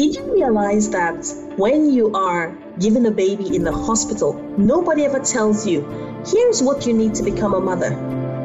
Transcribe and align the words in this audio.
Did 0.00 0.16
you 0.16 0.32
realize 0.32 0.88
that 0.92 1.26
when 1.58 1.92
you 1.92 2.14
are 2.14 2.56
given 2.78 3.04
a 3.04 3.10
baby 3.10 3.54
in 3.54 3.64
the 3.64 3.72
hospital, 3.72 4.32
nobody 4.56 5.04
ever 5.04 5.18
tells 5.18 5.66
you, 5.66 5.82
here's 6.26 6.62
what 6.62 6.86
you 6.86 6.94
need 6.94 7.14
to 7.16 7.22
become 7.22 7.52
a 7.52 7.60
mother? 7.60 7.90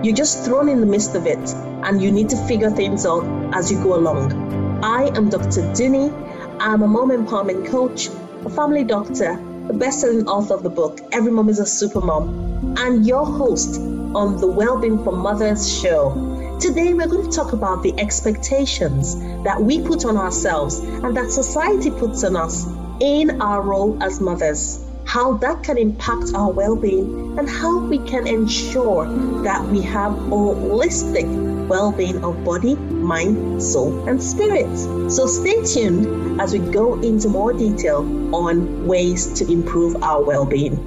You're 0.04 0.18
just 0.18 0.44
thrown 0.44 0.68
in 0.68 0.82
the 0.82 0.86
midst 0.86 1.16
of 1.16 1.26
it 1.26 1.54
and 1.86 2.04
you 2.04 2.12
need 2.12 2.28
to 2.32 2.36
figure 2.46 2.70
things 2.70 3.06
out 3.06 3.24
as 3.56 3.72
you 3.72 3.82
go 3.82 3.96
along. 3.96 4.84
I 4.84 5.04
am 5.16 5.30
Dr. 5.30 5.62
Dunni. 5.74 6.12
I'm 6.60 6.82
a 6.82 6.88
mom 6.90 7.12
empowerment 7.12 7.68
coach, 7.68 8.10
a 8.46 8.50
family 8.50 8.84
doctor, 8.84 9.42
the 9.68 9.74
best 9.74 10.02
selling 10.02 10.28
author 10.28 10.56
of 10.56 10.62
the 10.62 10.70
book, 10.70 11.00
Every 11.14 11.32
Mom 11.32 11.48
is 11.48 11.60
a 11.60 11.66
Super 11.66 12.02
Mom, 12.02 12.76
and 12.80 13.08
your 13.08 13.26
host 13.26 13.80
on 14.14 14.42
the 14.42 14.48
Wellbeing 14.48 15.02
for 15.06 15.14
Mothers 15.14 15.80
show. 15.80 16.35
Today, 16.60 16.94
we're 16.94 17.08
going 17.08 17.30
to 17.30 17.36
talk 17.36 17.52
about 17.52 17.84
the 17.84 17.94
expectations 18.00 19.20
that 19.44 19.62
we 19.62 19.82
put 19.82 20.06
on 20.06 20.16
ourselves 20.16 20.80
and 20.80 21.16
that 21.18 21.30
society 21.30 21.92
puts 21.92 22.24
on 22.24 22.38
us 22.38 22.66
in 23.02 23.42
our 23.42 23.62
role 23.62 24.02
as 24.02 24.22
mothers, 24.22 24.82
how 25.06 25.34
that 25.38 25.64
can 25.64 25.78
impact 25.78 26.32
our 26.34 26.50
well 26.50 26.78
being, 26.78 27.38
and 27.38 27.50
how 27.50 27.80
we 27.80 28.00
can 28.00 28.26
ensure 28.26 29.06
that 29.44 29.66
we 29.68 29.82
have 29.82 30.14
holistic 30.14 31.28
well 31.68 31.92
being 31.92 32.24
of 32.24 32.46
body, 32.46 32.76
mind, 32.76 33.62
soul, 33.62 34.08
and 34.08 34.24
spirit. 34.24 34.78
So, 35.12 35.28
stay 35.28 35.62
tuned 35.66 36.40
as 36.40 36.54
we 36.54 36.60
go 36.60 37.00
into 37.02 37.28
more 37.28 37.52
detail 37.52 38.00
on 38.34 38.88
ways 38.88 39.40
to 39.40 39.52
improve 39.52 40.02
our 40.02 40.24
well 40.24 40.46
being. 40.46 40.78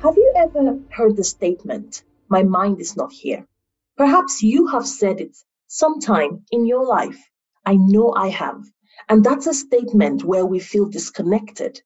Have 0.00 0.16
you 0.16 0.32
ever 0.36 0.78
heard 0.90 1.16
the 1.16 1.24
statement? 1.24 2.04
My 2.30 2.42
mind 2.44 2.80
is 2.80 2.96
not 2.96 3.12
here. 3.12 3.46
Perhaps 3.96 4.42
you 4.42 4.68
have 4.68 4.86
said 4.86 5.20
it 5.20 5.36
sometime 5.66 6.44
in 6.50 6.64
your 6.64 6.86
life. 6.86 7.18
I 7.66 7.74
know 7.76 8.14
I 8.14 8.28
have. 8.28 8.62
And 9.08 9.24
that's 9.24 9.46
a 9.48 9.54
statement 9.54 10.24
where 10.24 10.46
we 10.46 10.60
feel 10.60 10.86
disconnected. 10.86 11.82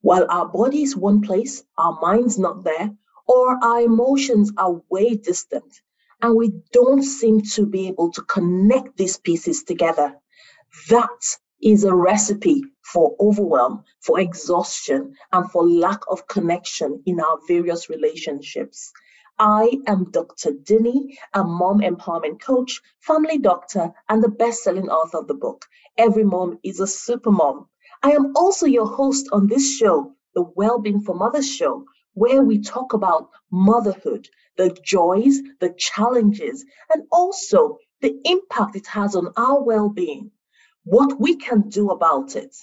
While 0.00 0.26
our 0.30 0.48
body 0.48 0.82
is 0.82 0.96
one 0.96 1.20
place, 1.20 1.62
our 1.76 1.98
mind's 2.00 2.38
not 2.38 2.64
there, 2.64 2.90
or 3.26 3.58
our 3.62 3.80
emotions 3.82 4.52
are 4.56 4.82
way 4.88 5.14
distant, 5.16 5.80
and 6.20 6.36
we 6.36 6.52
don't 6.72 7.02
seem 7.02 7.42
to 7.54 7.66
be 7.66 7.88
able 7.88 8.12
to 8.12 8.22
connect 8.22 8.96
these 8.96 9.16
pieces 9.18 9.64
together. 9.64 10.14
That 10.88 11.38
is 11.62 11.84
a 11.84 11.94
recipe 11.94 12.64
for 12.82 13.14
overwhelm, 13.20 13.84
for 14.00 14.20
exhaustion, 14.20 15.14
and 15.32 15.50
for 15.50 15.68
lack 15.68 16.00
of 16.08 16.26
connection 16.26 17.02
in 17.06 17.20
our 17.20 17.38
various 17.46 17.88
relationships. 17.88 18.92
I 19.38 19.80
am 19.86 20.10
Dr. 20.12 20.52
Dunni, 20.52 21.18
a 21.34 21.44
mom 21.44 21.80
empowerment 21.80 22.40
coach, 22.40 22.80
family 23.00 23.38
doctor, 23.38 23.92
and 24.08 24.22
the 24.22 24.28
best 24.28 24.62
selling 24.62 24.88
author 24.90 25.18
of 25.18 25.28
the 25.28 25.34
book, 25.34 25.66
Every 25.98 26.24
Mom 26.24 26.58
is 26.62 26.80
a 26.80 26.86
Super 26.86 27.32
Mom. 27.32 27.68
I 28.02 28.12
am 28.12 28.36
also 28.36 28.66
your 28.66 28.86
host 28.86 29.28
on 29.32 29.48
this 29.48 29.76
show, 29.76 30.14
the 30.34 30.42
Wellbeing 30.42 31.00
for 31.02 31.14
Mothers 31.14 31.50
show, 31.50 31.84
where 32.14 32.42
we 32.42 32.60
talk 32.60 32.92
about 32.94 33.30
motherhood, 33.50 34.28
the 34.56 34.70
joys, 34.84 35.40
the 35.60 35.74
challenges, 35.78 36.64
and 36.94 37.04
also 37.12 37.78
the 38.02 38.20
impact 38.24 38.76
it 38.76 38.86
has 38.86 39.16
on 39.16 39.32
our 39.36 39.62
well 39.62 39.88
being, 39.88 40.30
what 40.84 41.20
we 41.20 41.36
can 41.36 41.68
do 41.68 41.90
about 41.90 42.36
it. 42.36 42.54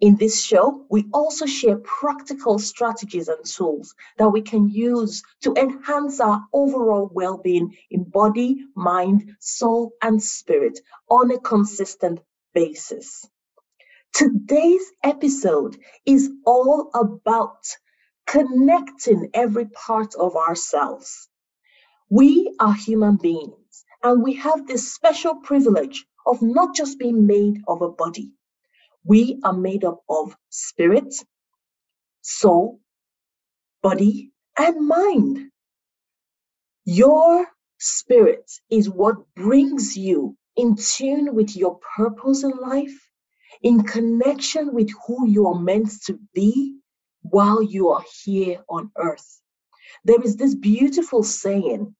In 0.00 0.16
this 0.16 0.44
show, 0.44 0.86
we 0.90 1.06
also 1.12 1.46
share 1.46 1.78
practical 1.78 2.58
strategies 2.58 3.28
and 3.28 3.44
tools 3.46 3.94
that 4.18 4.28
we 4.30 4.42
can 4.42 4.68
use 4.68 5.22
to 5.42 5.54
enhance 5.54 6.20
our 6.20 6.44
overall 6.52 7.10
well 7.12 7.38
being 7.38 7.76
in 7.90 8.04
body, 8.04 8.66
mind, 8.76 9.36
soul, 9.40 9.92
and 10.02 10.22
spirit 10.22 10.80
on 11.08 11.30
a 11.30 11.38
consistent 11.38 12.20
basis. 12.54 13.24
Today's 14.12 14.92
episode 15.04 15.78
is 16.06 16.30
all 16.44 16.90
about 16.94 17.64
connecting 18.26 19.30
every 19.34 19.66
part 19.66 20.14
of 20.16 20.36
ourselves. 20.36 21.28
We 22.10 22.54
are 22.60 22.74
human 22.74 23.16
beings, 23.16 23.84
and 24.02 24.22
we 24.22 24.34
have 24.34 24.66
this 24.66 24.92
special 24.92 25.36
privilege 25.36 26.06
of 26.26 26.42
not 26.42 26.74
just 26.74 26.98
being 26.98 27.26
made 27.26 27.62
of 27.68 27.82
a 27.82 27.90
body 27.90 28.32
we 29.04 29.40
are 29.44 29.54
made 29.54 29.84
up 29.84 30.02
of 30.08 30.36
spirit, 30.50 31.14
soul, 32.22 32.80
body, 33.82 34.32
and 34.58 34.86
mind. 34.88 35.50
Your 36.86 37.46
spirit 37.78 38.50
is 38.70 38.90
what 38.90 39.16
brings 39.36 39.96
you 39.96 40.36
in 40.56 40.76
tune 40.76 41.34
with 41.34 41.56
your 41.56 41.78
purpose 41.96 42.44
in 42.44 42.52
life, 42.52 42.98
in 43.62 43.84
connection 43.84 44.74
with 44.74 44.90
who 45.06 45.28
you 45.28 45.48
are 45.48 45.60
meant 45.60 45.90
to 46.06 46.18
be 46.34 46.78
while 47.22 47.62
you 47.62 47.90
are 47.90 48.04
here 48.24 48.62
on 48.68 48.90
earth. 48.98 49.40
There 50.04 50.22
is 50.22 50.36
this 50.36 50.54
beautiful 50.54 51.22
saying 51.24 51.94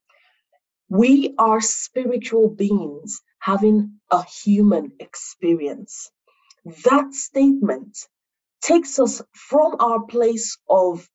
we 0.90 1.34
are 1.38 1.60
spiritual 1.60 2.50
beings 2.50 3.22
having 3.40 4.00
a 4.10 4.24
human 4.24 4.92
experience. 5.00 6.10
That 6.64 7.14
statement 7.14 7.98
takes 8.62 8.98
us 9.00 9.22
from 9.34 9.76
our 9.80 10.02
place 10.06 10.58
of 10.68 11.08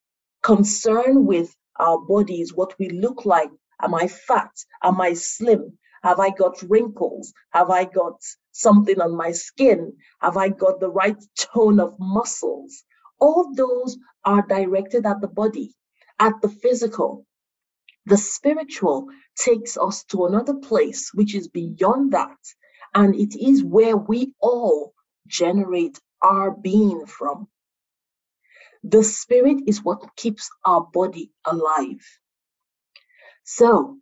concern 0.43 1.25
with 1.25 1.55
our 1.79 1.99
bodies, 1.99 2.53
what 2.53 2.75
we 2.79 2.89
look 2.89 3.25
like. 3.25 3.51
Am 3.81 3.95
I 3.95 4.07
fat? 4.09 4.51
Am 4.83 5.01
I 5.01 5.13
slim? 5.13 5.77
Have 6.03 6.19
I 6.19 6.31
got 6.31 6.61
wrinkles? 6.63 7.33
Have 7.51 7.69
I 7.71 7.85
got 7.85 8.21
something 8.51 9.01
on 9.01 9.15
my 9.17 9.31
skin? 9.31 9.93
Have 10.21 10.37
I 10.37 10.49
got 10.49 10.81
the 10.81 10.89
right 10.91 11.17
tone 11.37 11.79
of 11.79 11.95
muscles? 11.99 12.83
All 13.19 13.53
those 13.55 13.97
are 14.25 14.43
directed 14.47 15.05
at 15.05 15.21
the 15.21 15.29
body, 15.29 15.75
at 16.19 16.33
the 16.41 16.49
physical. 16.49 17.25
The 18.07 18.17
spiritual 18.17 19.07
takes 19.37 19.77
us 19.77 20.03
to 20.05 20.25
another 20.25 20.55
place, 20.55 21.11
which 21.13 21.35
is 21.35 21.47
beyond 21.49 22.13
that. 22.13 22.37
And 22.95 23.15
it 23.15 23.35
is 23.35 23.63
where 23.63 23.97
we 23.97 24.33
all 24.41 24.93
generate 25.29 25.99
our 26.23 26.51
being 26.51 27.07
from. 27.07 27.49
The 28.83 29.03
spirit 29.03 29.63
is 29.67 29.83
what 29.83 30.15
keeps 30.17 30.49
our 30.65 30.81
body 30.81 31.31
alive. 31.45 32.05
So, 33.45 33.99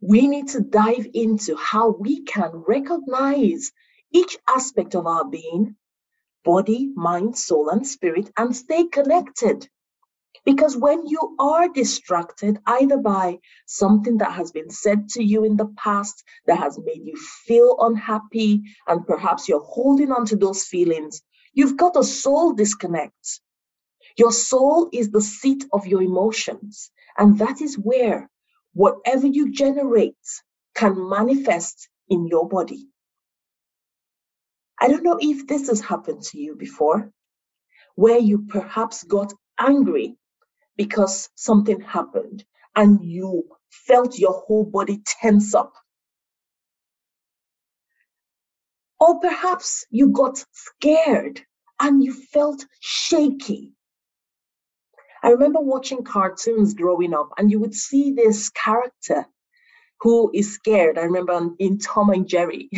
we 0.00 0.28
need 0.28 0.48
to 0.50 0.60
dive 0.60 1.08
into 1.14 1.56
how 1.56 1.90
we 1.90 2.22
can 2.24 2.50
recognize 2.68 3.72
each 4.12 4.38
aspect 4.48 4.94
of 4.96 5.06
our 5.06 5.24
being 5.26 5.76
body, 6.44 6.90
mind, 6.94 7.36
soul, 7.36 7.68
and 7.70 7.86
spirit 7.86 8.30
and 8.36 8.56
stay 8.56 8.86
connected. 8.86 9.68
Because 10.44 10.76
when 10.76 11.06
you 11.06 11.36
are 11.38 11.68
distracted, 11.68 12.58
either 12.66 12.96
by 12.96 13.38
something 13.66 14.18
that 14.18 14.32
has 14.32 14.50
been 14.50 14.70
said 14.70 15.08
to 15.10 15.22
you 15.22 15.44
in 15.44 15.56
the 15.56 15.72
past 15.76 16.24
that 16.46 16.58
has 16.58 16.78
made 16.78 17.04
you 17.04 17.16
feel 17.46 17.76
unhappy, 17.80 18.62
and 18.86 19.06
perhaps 19.06 19.48
you're 19.48 19.60
holding 19.64 20.12
on 20.12 20.26
to 20.26 20.36
those 20.36 20.64
feelings, 20.64 21.22
you've 21.52 21.76
got 21.76 21.96
a 21.96 22.04
soul 22.04 22.52
disconnect. 22.52 23.40
Your 24.16 24.32
soul 24.32 24.88
is 24.92 25.10
the 25.10 25.20
seat 25.20 25.64
of 25.72 25.86
your 25.86 26.02
emotions, 26.02 26.90
and 27.16 27.38
that 27.38 27.60
is 27.60 27.76
where 27.76 28.30
whatever 28.74 29.26
you 29.26 29.52
generate 29.52 30.16
can 30.74 31.08
manifest 31.08 31.88
in 32.08 32.26
your 32.26 32.48
body. 32.48 32.88
I 34.80 34.88
don't 34.88 35.02
know 35.02 35.18
if 35.20 35.46
this 35.46 35.68
has 35.68 35.80
happened 35.80 36.22
to 36.22 36.38
you 36.38 36.54
before, 36.54 37.10
where 37.96 38.18
you 38.18 38.46
perhaps 38.48 39.02
got 39.04 39.34
angry 39.58 40.16
because 40.76 41.30
something 41.36 41.80
happened 41.80 42.44
and 42.76 43.04
you 43.04 43.44
felt 43.70 44.18
your 44.18 44.32
whole 44.46 44.64
body 44.64 45.02
tense 45.06 45.54
up. 45.54 45.72
Or 49.00 49.20
perhaps 49.20 49.86
you 49.90 50.08
got 50.08 50.44
scared 50.52 51.42
and 51.80 52.02
you 52.02 52.14
felt 52.14 52.64
shaky. 52.80 53.74
I 55.22 55.30
remember 55.30 55.60
watching 55.60 56.04
cartoons 56.04 56.74
growing 56.74 57.14
up, 57.14 57.30
and 57.38 57.50
you 57.50 57.60
would 57.60 57.74
see 57.74 58.12
this 58.12 58.50
character 58.50 59.26
who 60.00 60.30
is 60.34 60.54
scared. 60.54 60.98
I 60.98 61.02
remember 61.02 61.50
in 61.58 61.78
Tom 61.78 62.10
and 62.10 62.28
Jerry, 62.28 62.70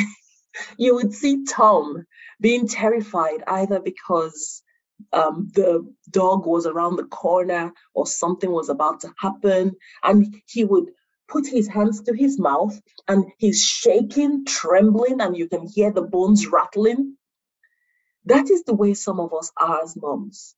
you 0.79 0.94
would 0.97 1.15
see 1.15 1.44
Tom 1.44 2.06
being 2.41 2.69
terrified 2.69 3.43
either 3.47 3.81
because 3.81 4.62
um, 5.12 5.50
the 5.55 5.87
dog 6.11 6.47
was 6.47 6.67
around 6.67 6.97
the 6.97 7.05
corner 7.05 7.73
or 7.94 8.06
something 8.06 8.50
was 8.50 8.69
about 8.69 9.00
to 9.00 9.12
happen. 9.19 9.76
And 10.02 10.43
he 10.47 10.64
would 10.64 10.91
put 11.29 11.47
his 11.47 11.69
hands 11.69 12.02
to 12.02 12.14
his 12.14 12.38
mouth 12.38 12.81
and 13.08 13.26
he's 13.38 13.64
shaking, 13.64 14.44
trembling, 14.47 15.20
and 15.20 15.37
you 15.37 15.49
can 15.49 15.67
hear 15.67 15.93
the 15.93 16.02
bones 16.02 16.47
rattling. 16.47 17.17
That 18.26 18.50
is 18.50 18.64
the 18.64 18.75
way 18.75 18.94
some 18.94 19.20
of 19.20 19.32
us 19.35 19.52
are 19.56 19.82
as 19.82 19.97
moms. 19.97 20.55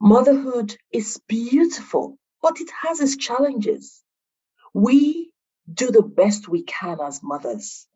Motherhood 0.00 0.76
is 0.92 1.20
beautiful, 1.28 2.18
but 2.42 2.60
it 2.60 2.70
has 2.82 3.00
its 3.00 3.16
challenges. 3.16 4.02
We 4.74 5.32
do 5.72 5.90
the 5.90 6.02
best 6.02 6.48
we 6.48 6.62
can 6.64 6.98
as 7.00 7.22
mothers. 7.22 7.86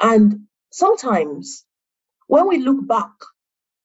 And 0.00 0.46
sometimes 0.70 1.64
when 2.26 2.48
we 2.48 2.58
look 2.58 2.86
back, 2.86 3.12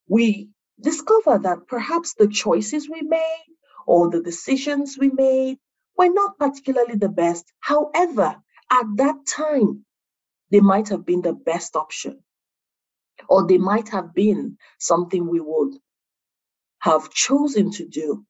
we 0.07 0.49
discover 0.81 1.39
that 1.39 1.67
perhaps 1.67 2.15
the 2.15 2.27
choices 2.27 2.89
we 2.89 3.01
made 3.01 3.45
or 3.87 4.09
the 4.09 4.21
decisions 4.21 4.97
we 4.99 5.09
made 5.09 5.57
were 5.97 6.09
not 6.09 6.37
particularly 6.39 6.95
the 6.95 7.09
best. 7.09 7.45
However, 7.61 8.37
at 8.71 8.85
that 8.97 9.15
time, 9.27 9.85
they 10.51 10.61
might 10.61 10.89
have 10.89 11.05
been 11.05 11.21
the 11.21 11.33
best 11.33 11.75
option, 11.75 12.23
or 13.29 13.47
they 13.47 13.57
might 13.59 13.89
have 13.89 14.13
been 14.13 14.57
something 14.79 15.27
we 15.27 15.39
would 15.41 15.75
have 16.79 17.11
chosen 17.11 17.71
to 17.71 17.87
do. 17.87 18.25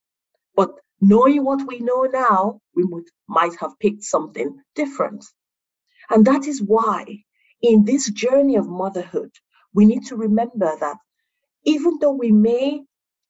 But 0.55 0.71
knowing 1.01 1.43
what 1.45 1.67
we 1.67 1.79
know 1.79 2.03
now, 2.03 2.61
we 2.75 2.83
would, 2.85 3.05
might 3.27 3.55
have 3.59 3.79
picked 3.79 4.03
something 4.03 4.59
different. 4.75 5.25
And 6.09 6.25
that 6.25 6.47
is 6.47 6.61
why, 6.61 7.23
in 7.61 7.85
this 7.85 8.09
journey 8.11 8.57
of 8.57 8.67
motherhood, 8.67 9.31
we 9.73 9.85
need 9.85 10.05
to 10.07 10.17
remember 10.17 10.71
that 10.79 10.97
even 11.65 11.99
though 12.01 12.13
we 12.13 12.31
may 12.31 12.83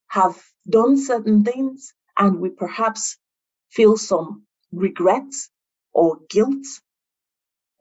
have 0.10 0.42
done 0.70 0.98
certain 0.98 1.44
things 1.44 1.94
and 2.18 2.40
we 2.42 2.50
perhaps 2.50 3.18
feel 3.72 3.98
some 3.98 4.44
regrets 4.74 5.50
or 5.94 6.20
guilt 6.30 6.66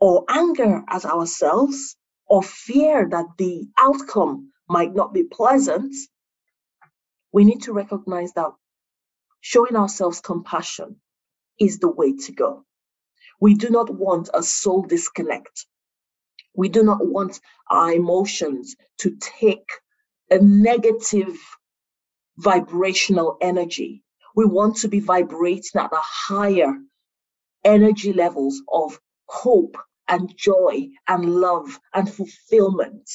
or 0.01 0.25
anger 0.29 0.83
at 0.89 1.05
ourselves 1.05 1.97
or 2.27 2.43
fear 2.43 3.09
that 3.11 3.27
the 3.39 3.67
outcome 3.79 4.53
might 4.69 4.95
not 4.95 5.15
be 5.15 5.25
pleasant, 5.25 5.95
we 7.33 7.45
need 7.45 7.63
to 7.63 7.73
recognize 7.73 8.33
that 8.35 8.53
showing 9.41 9.77
ourselves 9.77 10.21
compassion 10.21 10.97
is 11.61 11.79
the 11.79 11.89
way 11.91 12.17
to 12.17 12.33
go. 12.33 12.65
We 13.41 13.55
do 13.55 13.71
not 13.71 13.91
want 13.95 14.31
a 14.35 14.43
soul 14.43 14.83
disconnect. 14.83 15.67
We 16.57 16.69
do 16.71 16.83
not 16.85 17.07
want 17.07 17.41
our 17.71 17.93
emotions 17.93 18.77
to 19.01 19.17
take 19.21 19.69
a 20.31 20.39
negative 20.39 21.37
vibrational 22.39 23.37
energy. 23.41 24.03
We 24.35 24.45
want 24.45 24.77
to 24.79 24.89
be 24.89 25.01
vibrating 25.01 25.81
at 25.81 25.91
the 25.91 26.01
higher 26.01 26.75
energy 27.65 28.13
levels 28.13 28.63
of 28.73 28.99
hope 29.27 29.77
and 30.09 30.35
joy 30.37 30.89
and 31.09 31.35
love 31.37 31.79
and 31.93 32.13
fulfillment. 32.13 33.11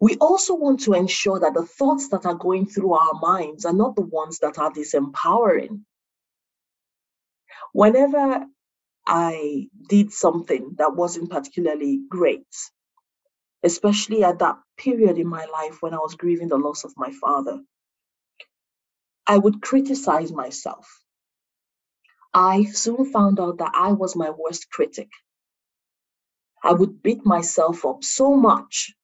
We 0.00 0.16
also 0.16 0.54
want 0.54 0.80
to 0.80 0.92
ensure 0.92 1.40
that 1.40 1.54
the 1.54 1.64
thoughts 1.64 2.08
that 2.10 2.26
are 2.26 2.34
going 2.34 2.66
through 2.66 2.92
our 2.94 3.14
minds 3.14 3.64
are 3.64 3.72
not 3.72 3.96
the 3.96 4.02
ones 4.02 4.40
that 4.40 4.58
are 4.58 4.70
disempowering. 4.70 5.82
Whenever 7.72 8.44
I 9.06 9.68
did 9.88 10.12
something 10.12 10.74
that 10.78 10.94
wasn't 10.94 11.30
particularly 11.30 12.00
great, 12.08 12.46
especially 13.62 14.24
at 14.24 14.40
that 14.40 14.56
period 14.78 15.18
in 15.18 15.28
my 15.28 15.46
life 15.46 15.82
when 15.82 15.94
I 15.94 15.98
was 15.98 16.14
grieving 16.16 16.48
the 16.48 16.58
loss 16.58 16.84
of 16.84 16.94
my 16.96 17.12
father. 17.12 17.60
I 19.26 19.38
would 19.38 19.62
criticize 19.62 20.32
myself. 20.32 20.88
I 22.34 22.64
soon 22.64 23.12
found 23.12 23.40
out 23.40 23.58
that 23.58 23.72
I 23.74 23.92
was 23.92 24.16
my 24.16 24.30
worst 24.30 24.70
critic. 24.70 25.10
I 26.62 26.72
would 26.72 27.02
beat 27.02 27.24
myself 27.26 27.84
up 27.86 28.04
so 28.04 28.36
much 28.36 28.94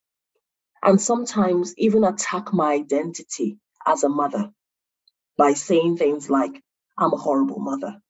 and 0.83 1.01
sometimes 1.01 1.75
even 1.79 2.05
attack 2.05 2.53
my 2.53 2.73
identity 2.75 3.59
as 3.87 4.05
a 4.05 4.09
mother 4.09 4.53
by 5.39 5.55
saying 5.55 5.97
things 5.99 6.31
like, 6.31 6.63
I'm 6.99 7.13
a 7.13 7.17
horrible 7.19 7.61
mother. 7.61 8.01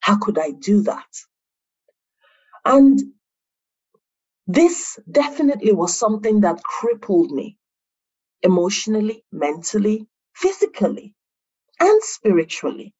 How 0.00 0.18
could 0.18 0.38
I 0.38 0.52
do 0.52 0.82
that? 0.82 1.06
And 2.64 3.00
this 4.54 4.98
definitely 5.10 5.72
was 5.72 5.98
something 5.98 6.42
that 6.42 6.62
crippled 6.64 7.32
me 7.32 7.58
emotionally, 8.42 9.24
mentally, 9.32 10.06
physically, 10.34 11.14
and 11.80 12.02
spiritually. 12.04 12.94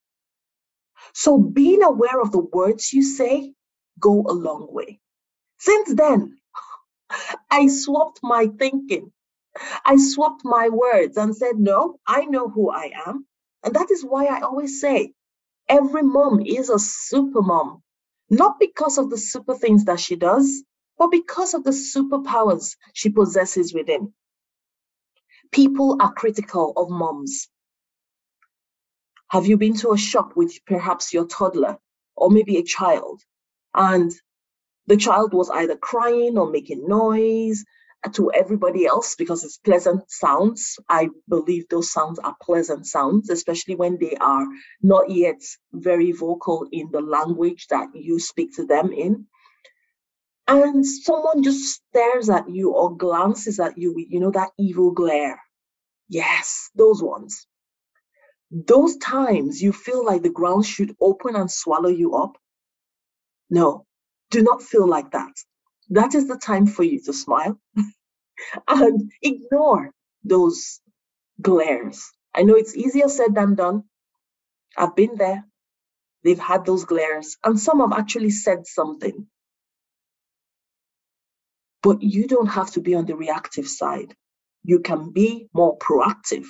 So 1.14 1.38
being 1.38 1.82
aware 1.82 2.20
of 2.20 2.32
the 2.32 2.40
words 2.40 2.92
you 2.92 3.02
say 3.02 3.54
go 4.00 4.22
a 4.28 4.32
long 4.32 4.68
way. 4.72 5.00
Since 5.58 5.94
then, 5.94 6.38
I 7.50 7.68
swapped 7.68 8.20
my 8.22 8.48
thinking. 8.58 9.12
I 9.86 9.96
swapped 9.98 10.44
my 10.44 10.68
words 10.70 11.16
and 11.18 11.36
said, 11.36 11.58
no, 11.58 11.98
I 12.06 12.26
know 12.26 12.48
who 12.48 12.70
I 12.70 12.92
am. 13.06 13.26
And 13.64 13.74
that 13.74 13.90
is 13.90 14.04
why 14.04 14.26
I 14.26 14.40
always 14.42 14.80
say 14.80 15.14
every 15.68 16.02
mom 16.02 16.40
is 16.40 16.70
a 16.70 16.78
super 16.78 17.42
mom, 17.42 17.82
not 18.30 18.60
because 18.60 18.98
of 18.98 19.10
the 19.10 19.18
super 19.18 19.54
things 19.56 19.86
that 19.86 20.00
she 20.00 20.16
does, 20.16 20.64
but 21.00 21.10
because 21.10 21.54
of 21.54 21.64
the 21.64 21.70
superpowers 21.70 22.76
she 22.92 23.08
possesses 23.08 23.72
within. 23.72 24.12
People 25.50 25.96
are 25.98 26.12
critical 26.12 26.74
of 26.76 26.90
moms. 26.90 27.48
Have 29.30 29.46
you 29.46 29.56
been 29.56 29.74
to 29.78 29.92
a 29.92 29.98
shop 29.98 30.36
with 30.36 30.52
perhaps 30.66 31.14
your 31.14 31.26
toddler 31.26 31.78
or 32.14 32.30
maybe 32.30 32.58
a 32.58 32.62
child 32.62 33.22
and 33.74 34.12
the 34.88 34.98
child 34.98 35.32
was 35.32 35.48
either 35.48 35.76
crying 35.76 36.36
or 36.36 36.50
making 36.50 36.86
noise 36.86 37.64
to 38.12 38.30
everybody 38.32 38.84
else 38.84 39.14
because 39.14 39.42
it's 39.42 39.56
pleasant 39.56 40.02
sounds. 40.10 40.78
I 40.88 41.08
believe 41.28 41.68
those 41.70 41.90
sounds 41.90 42.18
are 42.18 42.36
pleasant 42.42 42.86
sounds, 42.86 43.30
especially 43.30 43.74
when 43.74 43.98
they 43.98 44.16
are 44.16 44.46
not 44.82 45.10
yet 45.10 45.40
very 45.72 46.12
vocal 46.12 46.66
in 46.70 46.90
the 46.90 47.00
language 47.00 47.68
that 47.68 47.88
you 47.94 48.18
speak 48.18 48.54
to 48.56 48.66
them 48.66 48.92
in 48.92 49.26
and 50.50 50.84
someone 50.86 51.42
just 51.44 51.80
stares 51.90 52.28
at 52.30 52.50
you 52.50 52.72
or 52.72 52.96
glances 52.96 53.60
at 53.60 53.78
you 53.78 53.94
with, 53.94 54.08
you 54.10 54.20
know, 54.20 54.32
that 54.32 54.50
evil 54.58 54.90
glare. 54.92 55.40
Yes, 56.08 56.70
those 56.74 57.02
ones. 57.02 57.46
Those 58.50 58.96
times 58.98 59.62
you 59.62 59.72
feel 59.72 60.04
like 60.04 60.22
the 60.22 60.30
ground 60.30 60.66
should 60.66 60.96
open 61.00 61.36
and 61.36 61.50
swallow 61.50 61.90
you 61.90 62.16
up. 62.16 62.36
No, 63.50 63.86
do 64.30 64.42
not 64.42 64.62
feel 64.62 64.88
like 64.88 65.12
that. 65.12 65.32
That 65.90 66.14
is 66.14 66.28
the 66.28 66.38
time 66.38 66.66
for 66.66 66.84
you 66.84 67.00
to 67.04 67.12
smile 67.12 67.60
and 68.68 69.12
ignore 69.22 69.92
those 70.24 70.80
glares. 71.40 72.10
I 72.34 72.42
know 72.42 72.56
it's 72.56 72.76
easier 72.76 73.08
said 73.08 73.34
than 73.34 73.56
done. 73.56 73.84
I've 74.76 74.96
been 74.96 75.16
there. 75.16 75.44
They've 76.24 76.38
had 76.38 76.66
those 76.66 76.84
glares, 76.86 77.38
and 77.44 77.58
some 77.60 77.80
have 77.80 77.92
actually 77.98 78.30
said 78.30 78.66
something 78.66 79.26
but 81.82 82.02
you 82.02 82.26
don't 82.28 82.48
have 82.48 82.70
to 82.72 82.80
be 82.80 82.94
on 82.94 83.06
the 83.06 83.16
reactive 83.16 83.68
side. 83.68 84.14
You 84.64 84.80
can 84.80 85.12
be 85.12 85.48
more 85.54 85.78
proactive 85.78 86.46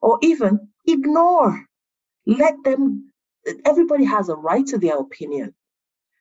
or 0.00 0.18
even 0.22 0.68
ignore. 0.86 1.66
Let 2.26 2.62
them, 2.64 3.12
everybody 3.64 4.04
has 4.04 4.28
a 4.28 4.36
right 4.36 4.66
to 4.68 4.78
their 4.78 4.98
opinion. 4.98 5.54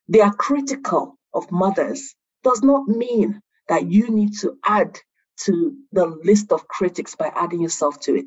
They 0.09 0.21
are 0.21 0.33
critical 0.33 1.17
of 1.33 1.51
mothers, 1.51 2.15
does 2.43 2.63
not 2.63 2.87
mean 2.87 3.41
that 3.69 3.91
you 3.91 4.09
need 4.09 4.33
to 4.41 4.57
add 4.65 4.99
to 5.45 5.75
the 5.93 6.05
list 6.07 6.51
of 6.51 6.67
critics 6.67 7.15
by 7.15 7.31
adding 7.35 7.61
yourself 7.61 7.99
to 8.01 8.15
it. 8.15 8.25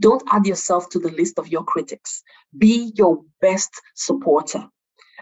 Don't 0.00 0.22
add 0.32 0.46
yourself 0.46 0.90
to 0.90 0.98
the 0.98 1.10
list 1.10 1.38
of 1.38 1.48
your 1.48 1.64
critics. 1.64 2.22
Be 2.56 2.92
your 2.96 3.24
best 3.40 3.70
supporter. 3.94 4.68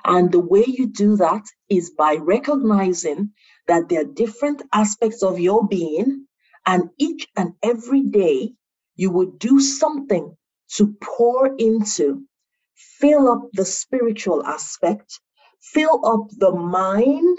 And 0.04 0.30
the 0.30 0.40
way 0.40 0.64
you 0.66 0.86
do 0.86 1.16
that 1.16 1.44
is 1.68 1.90
by 1.90 2.16
recognizing 2.16 3.32
that 3.66 3.88
there 3.88 4.02
are 4.02 4.12
different 4.12 4.62
aspects 4.72 5.22
of 5.22 5.40
your 5.40 5.66
being, 5.66 6.26
and 6.66 6.90
each 6.98 7.28
and 7.36 7.54
every 7.62 8.02
day 8.02 8.54
you 8.96 9.10
would 9.10 9.38
do 9.38 9.60
something 9.60 10.36
to 10.76 10.94
pour 11.02 11.54
into, 11.56 12.24
fill 12.74 13.28
up 13.28 13.48
the 13.52 13.64
spiritual 13.64 14.44
aspect, 14.44 15.20
fill 15.60 16.04
up 16.04 16.28
the 16.38 16.52
mind 16.52 17.38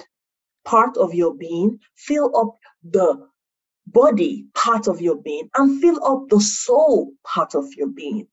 part 0.66 0.98
of 0.98 1.14
your 1.14 1.34
being, 1.34 1.80
fill 1.96 2.36
up 2.38 2.58
the 2.84 3.28
body 3.88 4.48
part 4.54 4.88
of 4.88 5.02
your 5.02 5.16
being, 5.16 5.50
and 5.56 5.82
fill 5.82 6.04
up 6.06 6.28
the 6.30 6.42
soul 6.42 7.14
part 7.24 7.56
of 7.56 7.66
your 7.76 7.88
being. 7.90 8.28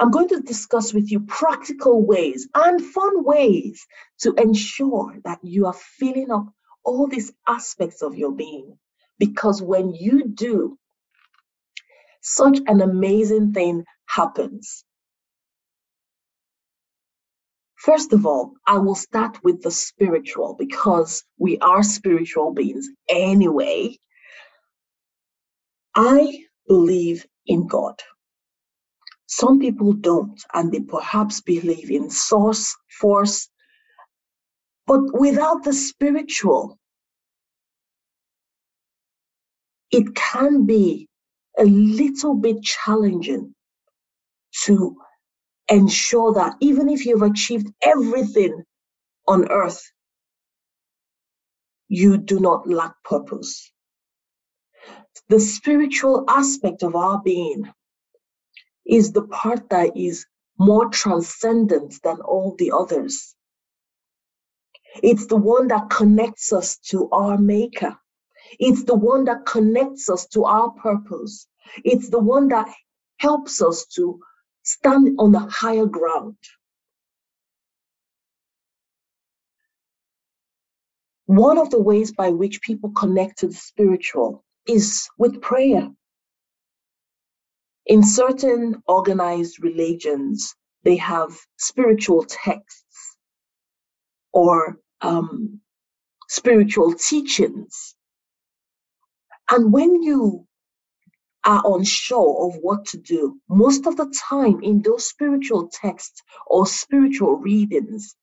I'm 0.00 0.10
going 0.10 0.28
to 0.28 0.40
discuss 0.40 0.94
with 0.94 1.10
you 1.10 1.20
practical 1.20 2.04
ways 2.04 2.48
and 2.54 2.84
fun 2.84 3.24
ways 3.24 3.86
to 4.20 4.34
ensure 4.34 5.16
that 5.24 5.40
you 5.42 5.66
are 5.66 5.74
filling 5.74 6.30
up 6.30 6.46
all 6.84 7.06
these 7.08 7.32
aspects 7.48 8.02
of 8.02 8.16
your 8.16 8.32
being. 8.32 8.78
Because 9.18 9.62
when 9.62 9.94
you 9.94 10.28
do, 10.28 10.78
such 12.22 12.58
an 12.66 12.80
amazing 12.80 13.52
thing 13.52 13.84
happens. 14.06 14.84
First 17.76 18.12
of 18.12 18.26
all, 18.26 18.54
I 18.66 18.78
will 18.78 18.94
start 18.94 19.44
with 19.44 19.62
the 19.62 19.70
spiritual 19.70 20.56
because 20.58 21.24
we 21.38 21.58
are 21.58 21.82
spiritual 21.82 22.52
beings 22.52 22.88
anyway. 23.08 23.98
I 25.94 26.44
believe 26.68 27.26
in 27.46 27.66
God. 27.68 28.00
Some 29.40 29.58
people 29.60 29.94
don't, 29.94 30.40
and 30.54 30.72
they 30.72 30.80
perhaps 30.80 31.40
believe 31.42 31.90
in 31.90 32.10
source, 32.10 32.76
force, 33.00 33.48
But 34.86 35.00
without 35.18 35.64
the 35.64 35.72
spiritual, 35.72 36.78
it 39.90 40.14
can 40.14 40.66
be 40.66 41.08
a 41.58 41.64
little 41.64 42.34
bit 42.36 42.62
challenging 42.62 43.54
to 44.64 44.96
ensure 45.68 46.34
that 46.34 46.54
even 46.60 46.88
if 46.90 47.06
you've 47.06 47.22
achieved 47.22 47.68
everything 47.82 48.64
on 49.28 49.50
earth, 49.50 49.82
you 51.88 52.18
do 52.18 52.40
not 52.40 52.68
lack 52.68 52.94
purpose. 53.04 53.72
The 55.28 55.40
spiritual 55.40 56.24
aspect 56.28 56.82
of 56.82 56.96
our 56.96 57.22
being 57.22 57.70
is 58.86 59.12
the 59.12 59.22
part 59.22 59.70
that 59.70 59.96
is 59.96 60.26
more 60.58 60.88
transcendent 60.88 62.00
than 62.02 62.20
all 62.20 62.54
the 62.58 62.72
others. 62.72 63.34
It's 65.02 65.26
the 65.26 65.36
one 65.36 65.68
that 65.68 65.90
connects 65.90 66.52
us 66.52 66.78
to 66.90 67.08
our 67.10 67.38
Maker. 67.38 67.96
It's 68.58 68.84
the 68.84 68.94
one 68.94 69.24
that 69.24 69.46
connects 69.46 70.08
us 70.10 70.26
to 70.28 70.44
our 70.44 70.70
purpose. 70.70 71.46
It's 71.84 72.10
the 72.10 72.20
one 72.20 72.48
that 72.48 72.68
helps 73.18 73.62
us 73.62 73.86
to 73.96 74.20
stand 74.62 75.16
on 75.18 75.34
a 75.34 75.48
higher 75.50 75.86
ground. 75.86 76.36
One 81.26 81.58
of 81.58 81.70
the 81.70 81.80
ways 81.80 82.12
by 82.12 82.30
which 82.30 82.60
people 82.62 82.90
connect 82.90 83.38
to 83.38 83.48
the 83.48 83.54
spiritual 83.54 84.44
is 84.66 85.08
with 85.18 85.40
prayer. 85.40 85.90
In 87.86 88.02
certain 88.02 88.82
organized 88.86 89.62
religions, 89.62 90.54
they 90.84 90.96
have 90.96 91.36
spiritual 91.58 92.24
texts 92.24 93.16
or 94.32 94.78
um, 95.02 95.60
spiritual 96.28 96.94
teachings. 96.94 97.94
And 99.50 99.72
when 99.72 100.02
you 100.02 100.46
are 101.44 101.62
unsure 101.76 102.46
of 102.48 102.56
what 102.62 102.86
to 102.86 102.98
do, 102.98 103.40
most 103.48 103.86
of 103.86 103.96
the 103.96 104.12
time 104.28 104.62
in 104.62 104.82
those 104.82 105.08
spiritual 105.08 105.68
texts 105.68 106.22
or 106.46 106.66
spiritual 106.66 107.36
readings, 107.36 108.16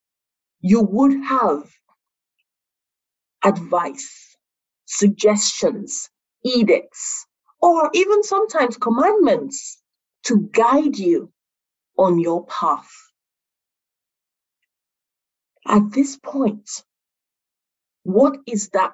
you 0.61 0.81
would 0.81 1.13
have 1.23 1.71
advice, 3.43 4.37
suggestions, 4.85 6.09
edicts, 6.43 7.27
or 7.61 7.91
even 7.93 8.23
sometimes 8.23 8.77
commandments 8.77 9.81
to 10.25 10.49
guide 10.53 10.97
you 10.97 11.31
on 11.97 12.19
your 12.19 12.45
path. 12.47 12.91
At 15.67 15.91
this 15.93 16.17
point, 16.17 16.69
what 18.03 18.37
is 18.47 18.69
that 18.69 18.93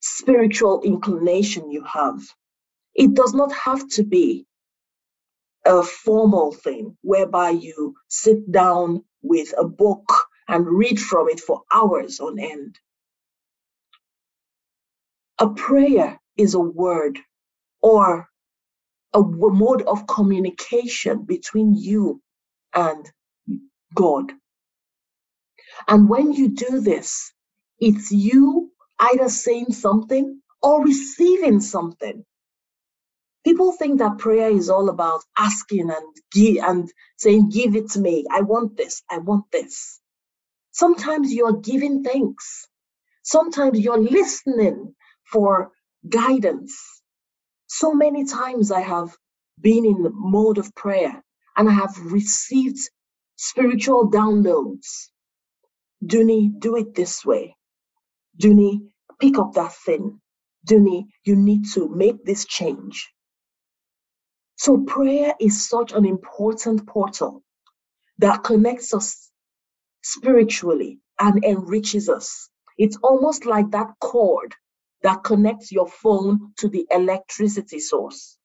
spiritual 0.00 0.82
inclination 0.82 1.70
you 1.70 1.84
have? 1.84 2.20
It 2.94 3.14
does 3.14 3.34
not 3.34 3.52
have 3.54 3.88
to 3.90 4.04
be 4.04 4.46
a 5.66 5.82
formal 5.84 6.52
thing 6.52 6.96
whereby 7.02 7.50
you 7.50 7.94
sit 8.08 8.50
down 8.52 9.04
with 9.22 9.54
a 9.58 9.64
book 9.64 10.12
and 10.48 10.66
read 10.66 11.00
from 11.00 11.28
it 11.30 11.40
for 11.40 11.62
hours 11.72 12.20
on 12.20 12.38
end. 12.38 12.78
A 15.38 15.48
prayer 15.50 16.20
is 16.38 16.54
a 16.54 16.60
word 16.60 17.18
or 17.82 18.28
a 19.14 19.20
mode 19.22 19.82
of 19.82 20.06
communication 20.06 21.24
between 21.24 21.74
you 21.76 22.22
and 22.74 23.10
God. 23.94 24.32
And 25.88 26.08
when 26.08 26.32
you 26.32 26.50
do 26.50 26.80
this, 26.80 27.32
it's 27.80 28.12
you 28.12 28.72
either 29.00 29.28
saying 29.30 29.72
something 29.72 30.42
or 30.62 30.84
receiving 30.84 31.60
something. 31.60 32.24
People 33.44 33.72
think 33.72 34.00
that 34.00 34.18
prayer 34.18 34.50
is 34.50 34.70
all 34.70 34.90
about 34.90 35.22
asking 35.38 35.90
and 35.90 36.16
give 36.32 36.64
and 36.64 36.90
saying, 37.18 37.50
Give 37.50 37.76
it 37.76 37.90
to 37.92 38.00
me. 38.00 38.26
I 38.30 38.42
want 38.42 38.76
this. 38.76 39.02
I 39.10 39.18
want 39.18 39.46
this. 39.52 40.00
Sometimes 40.72 41.32
you're 41.32 41.58
giving 41.60 42.04
thanks. 42.04 42.68
Sometimes 43.24 43.80
you're 43.80 44.00
listening 44.02 44.94
for 45.32 45.72
guidance. 46.08 46.97
So 47.68 47.94
many 47.94 48.24
times 48.24 48.72
I 48.72 48.80
have 48.80 49.16
been 49.60 49.84
in 49.86 50.02
the 50.02 50.10
mode 50.10 50.58
of 50.58 50.74
prayer 50.74 51.22
and 51.56 51.68
I 51.68 51.72
have 51.72 51.96
received 52.12 52.78
spiritual 53.36 54.10
downloads. 54.10 55.10
Dunni, 56.04 56.48
do 56.58 56.76
it 56.76 56.94
this 56.94 57.24
way. 57.26 57.56
Dunni, 58.38 58.82
pick 59.20 59.38
up 59.38 59.54
that 59.54 59.74
thing. 59.74 60.20
Dunni, 60.64 61.08
you 61.24 61.36
need 61.36 61.66
to 61.74 61.88
make 61.88 62.24
this 62.24 62.46
change. 62.46 63.12
So 64.56 64.78
prayer 64.78 65.34
is 65.40 65.68
such 65.68 65.92
an 65.92 66.06
important 66.06 66.86
portal 66.86 67.42
that 68.18 68.44
connects 68.44 68.94
us 68.94 69.30
spiritually 70.02 71.00
and 71.20 71.44
enriches 71.44 72.08
us. 72.08 72.48
It's 72.78 72.96
almost 73.02 73.46
like 73.46 73.70
that 73.72 73.92
cord 74.00 74.54
that 75.02 75.24
connects 75.24 75.72
your 75.72 75.88
phone 75.88 76.52
to 76.58 76.68
the 76.68 76.86
electricity 76.90 77.80
source. 77.80 78.38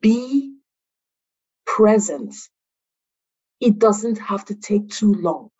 Be 0.00 0.54
present. 1.66 2.34
It 3.60 3.78
doesn't 3.78 4.18
have 4.18 4.44
to 4.46 4.56
take 4.56 4.90
too 4.90 5.14
long. 5.14 5.50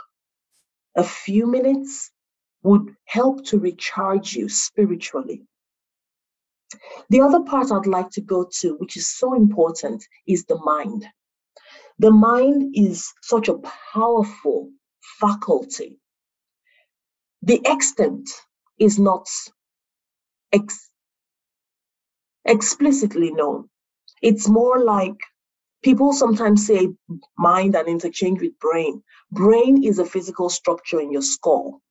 A 0.96 1.04
few 1.04 1.46
minutes 1.46 2.10
would 2.62 2.96
help 3.06 3.44
to 3.46 3.58
recharge 3.58 4.34
you 4.34 4.48
spiritually. 4.48 5.44
The 7.10 7.22
other 7.22 7.42
part 7.42 7.72
I'd 7.72 7.86
like 7.86 8.10
to 8.12 8.22
go 8.22 8.48
to, 8.60 8.76
which 8.78 8.96
is 8.96 9.08
so 9.08 9.34
important, 9.34 10.04
is 10.26 10.44
the 10.46 10.58
mind. 10.58 11.06
The 11.98 12.12
mind 12.12 12.74
is 12.76 13.12
such 13.22 13.48
a 13.48 13.60
powerful 13.92 14.70
faculty. 15.20 16.00
The 17.42 17.60
extent 17.64 18.30
is 18.80 18.98
not 18.98 19.28
ex- 20.52 20.90
explicitly 22.46 23.32
known. 23.32 23.68
It's 24.22 24.48
more 24.48 24.84
like 24.84 25.18
people 25.82 26.12
sometimes 26.12 26.66
say 26.66 26.88
mind 27.38 27.76
and 27.76 27.88
interchange 27.88 28.40
with 28.40 28.58
brain. 28.60 29.02
Brain 29.32 29.84
is 29.84 29.98
a 29.98 30.06
physical 30.06 30.50
structure 30.50 31.00
in 31.00 31.12
your 31.12 31.22
skull, 31.22 31.82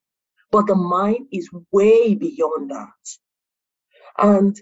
but 0.51 0.67
the 0.67 0.75
mind 0.75 1.27
is 1.31 1.49
way 1.71 2.15
beyond 2.15 2.71
that. 2.71 2.89
And 4.17 4.61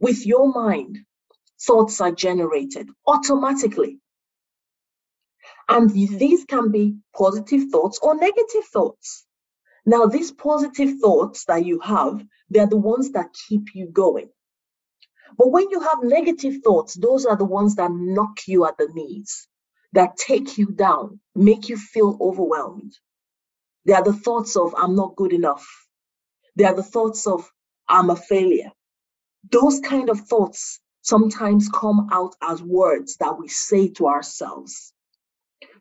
with 0.00 0.26
your 0.26 0.52
mind, 0.52 0.98
thoughts 1.66 2.00
are 2.00 2.12
generated 2.12 2.88
automatically. 3.06 3.98
And 5.68 5.90
these 5.90 6.44
can 6.46 6.70
be 6.72 6.96
positive 7.16 7.70
thoughts 7.70 7.98
or 8.02 8.16
negative 8.16 8.64
thoughts. 8.72 9.26
Now, 9.86 10.06
these 10.06 10.32
positive 10.32 11.00
thoughts 11.00 11.46
that 11.46 11.64
you 11.66 11.80
have, 11.80 12.24
they're 12.50 12.68
the 12.68 12.76
ones 12.76 13.12
that 13.12 13.34
keep 13.48 13.74
you 13.74 13.86
going. 13.88 14.30
But 15.38 15.50
when 15.50 15.70
you 15.70 15.80
have 15.80 16.02
negative 16.02 16.62
thoughts, 16.62 16.94
those 16.94 17.26
are 17.26 17.36
the 17.36 17.44
ones 17.44 17.76
that 17.76 17.90
knock 17.92 18.46
you 18.46 18.66
at 18.66 18.78
the 18.78 18.88
knees, 18.94 19.48
that 19.92 20.16
take 20.16 20.58
you 20.58 20.66
down, 20.66 21.20
make 21.34 21.68
you 21.68 21.76
feel 21.76 22.18
overwhelmed. 22.20 22.92
They 23.86 23.94
are 23.94 24.04
the 24.04 24.12
thoughts 24.12 24.56
of, 24.56 24.74
I'm 24.76 24.96
not 24.96 25.16
good 25.16 25.32
enough. 25.32 25.66
They 26.56 26.64
are 26.64 26.74
the 26.76 26.82
thoughts 26.82 27.26
of, 27.26 27.50
I'm 27.88 28.10
a 28.10 28.16
failure. 28.16 28.72
Those 29.50 29.80
kind 29.80 30.10
of 30.10 30.20
thoughts 30.20 30.80
sometimes 31.02 31.68
come 31.68 32.08
out 32.12 32.34
as 32.42 32.62
words 32.62 33.16
that 33.18 33.38
we 33.38 33.48
say 33.48 33.88
to 33.90 34.08
ourselves. 34.08 34.92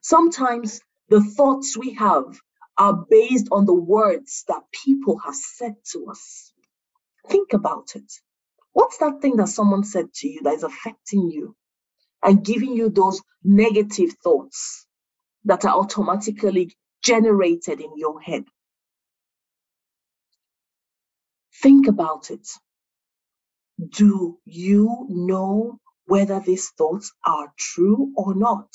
Sometimes 0.01 0.81
the 1.09 1.21
thoughts 1.21 1.77
we 1.77 1.93
have 1.95 2.39
are 2.77 3.05
based 3.09 3.49
on 3.51 3.65
the 3.65 3.73
words 3.73 4.45
that 4.47 4.63
people 4.85 5.19
have 5.19 5.35
said 5.35 5.75
to 5.93 6.07
us. 6.11 6.53
Think 7.29 7.53
about 7.53 7.91
it. 7.95 8.11
What's 8.73 8.97
that 8.99 9.21
thing 9.21 9.37
that 9.37 9.49
someone 9.49 9.83
said 9.83 10.13
to 10.15 10.29
you 10.29 10.41
that 10.43 10.55
is 10.55 10.63
affecting 10.63 11.29
you 11.31 11.55
and 12.23 12.45
giving 12.45 12.73
you 12.75 12.89
those 12.89 13.21
negative 13.43 14.13
thoughts 14.23 14.87
that 15.45 15.65
are 15.65 15.77
automatically 15.79 16.75
generated 17.03 17.81
in 17.81 17.97
your 17.97 18.21
head? 18.21 18.45
Think 21.61 21.87
about 21.87 22.31
it. 22.31 22.47
Do 23.89 24.39
you 24.45 25.07
know 25.09 25.79
whether 26.05 26.39
these 26.39 26.69
thoughts 26.71 27.13
are 27.25 27.53
true 27.57 28.13
or 28.15 28.35
not? 28.35 28.69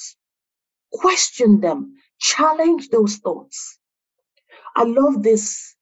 Question 0.93 1.61
them, 1.61 1.97
challenge 2.19 2.89
those 2.91 3.17
thoughts. 3.17 3.79
I 4.77 4.85
love 4.85 5.23
this 5.23 5.75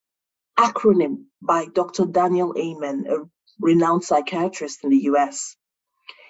acronym 0.59 1.25
by 1.41 1.67
Dr. 1.67 2.05
Daniel 2.05 2.53
Amen, 2.57 3.05
a 3.09 3.17
renowned 3.59 4.03
psychiatrist 4.05 4.83
in 4.83 4.91
the 4.91 5.03
US. 5.11 5.57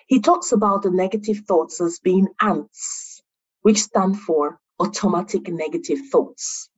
He 0.07 0.21
talks 0.21 0.51
about 0.51 0.83
the 0.83 0.91
negative 0.91 1.39
thoughts 1.47 1.81
as 1.81 1.99
being 1.99 2.27
ants, 2.41 3.21
which 3.61 3.83
stand 3.83 4.19
for 4.19 4.59
automatic 4.79 5.47
negative 5.49 5.99
thoughts. 6.11 6.69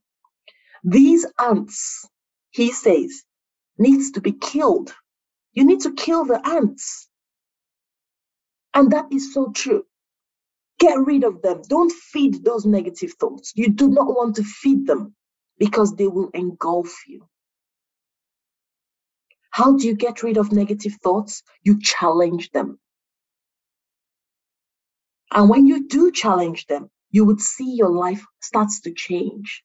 These 0.84 1.26
ants, 1.40 2.08
he 2.52 2.72
says, 2.74 3.24
needs 3.78 4.12
to 4.12 4.22
be 4.22 4.34
killed. 4.34 4.94
You 5.54 5.66
need 5.66 5.82
to 5.82 5.94
kill 5.94 6.26
the 6.26 6.42
ants. 6.48 7.10
And 8.74 8.92
that 8.92 9.08
is 9.12 9.34
so 9.34 9.52
true. 9.54 9.86
Get 10.80 10.98
rid 11.06 11.24
of 11.24 11.42
them. 11.42 11.62
Don't 11.70 11.92
feed 11.92 12.44
those 12.44 12.66
negative 12.66 13.14
thoughts. 13.20 13.54
You 13.56 13.70
do 13.70 13.90
not 13.90 14.08
want 14.08 14.38
to 14.38 14.44
feed 14.44 14.88
them 14.88 15.16
because 15.58 15.96
they 15.96 16.08
will 16.08 16.30
engulf 16.34 16.94
you. 17.08 17.28
How 19.52 19.76
do 19.78 19.88
you 19.88 19.96
get 19.96 20.24
rid 20.24 20.38
of 20.38 20.52
negative 20.52 20.96
thoughts? 21.02 21.44
You 21.64 21.80
challenge 21.82 22.52
them. 22.52 22.80
And 25.32 25.50
when 25.50 25.66
you 25.66 25.88
do 25.88 26.12
challenge 26.12 26.68
them, 26.68 26.90
you 27.10 27.26
would 27.26 27.42
see 27.42 27.74
your 27.74 27.90
life 27.90 28.24
starts 28.42 28.82
to 28.82 28.94
change. 28.94 29.64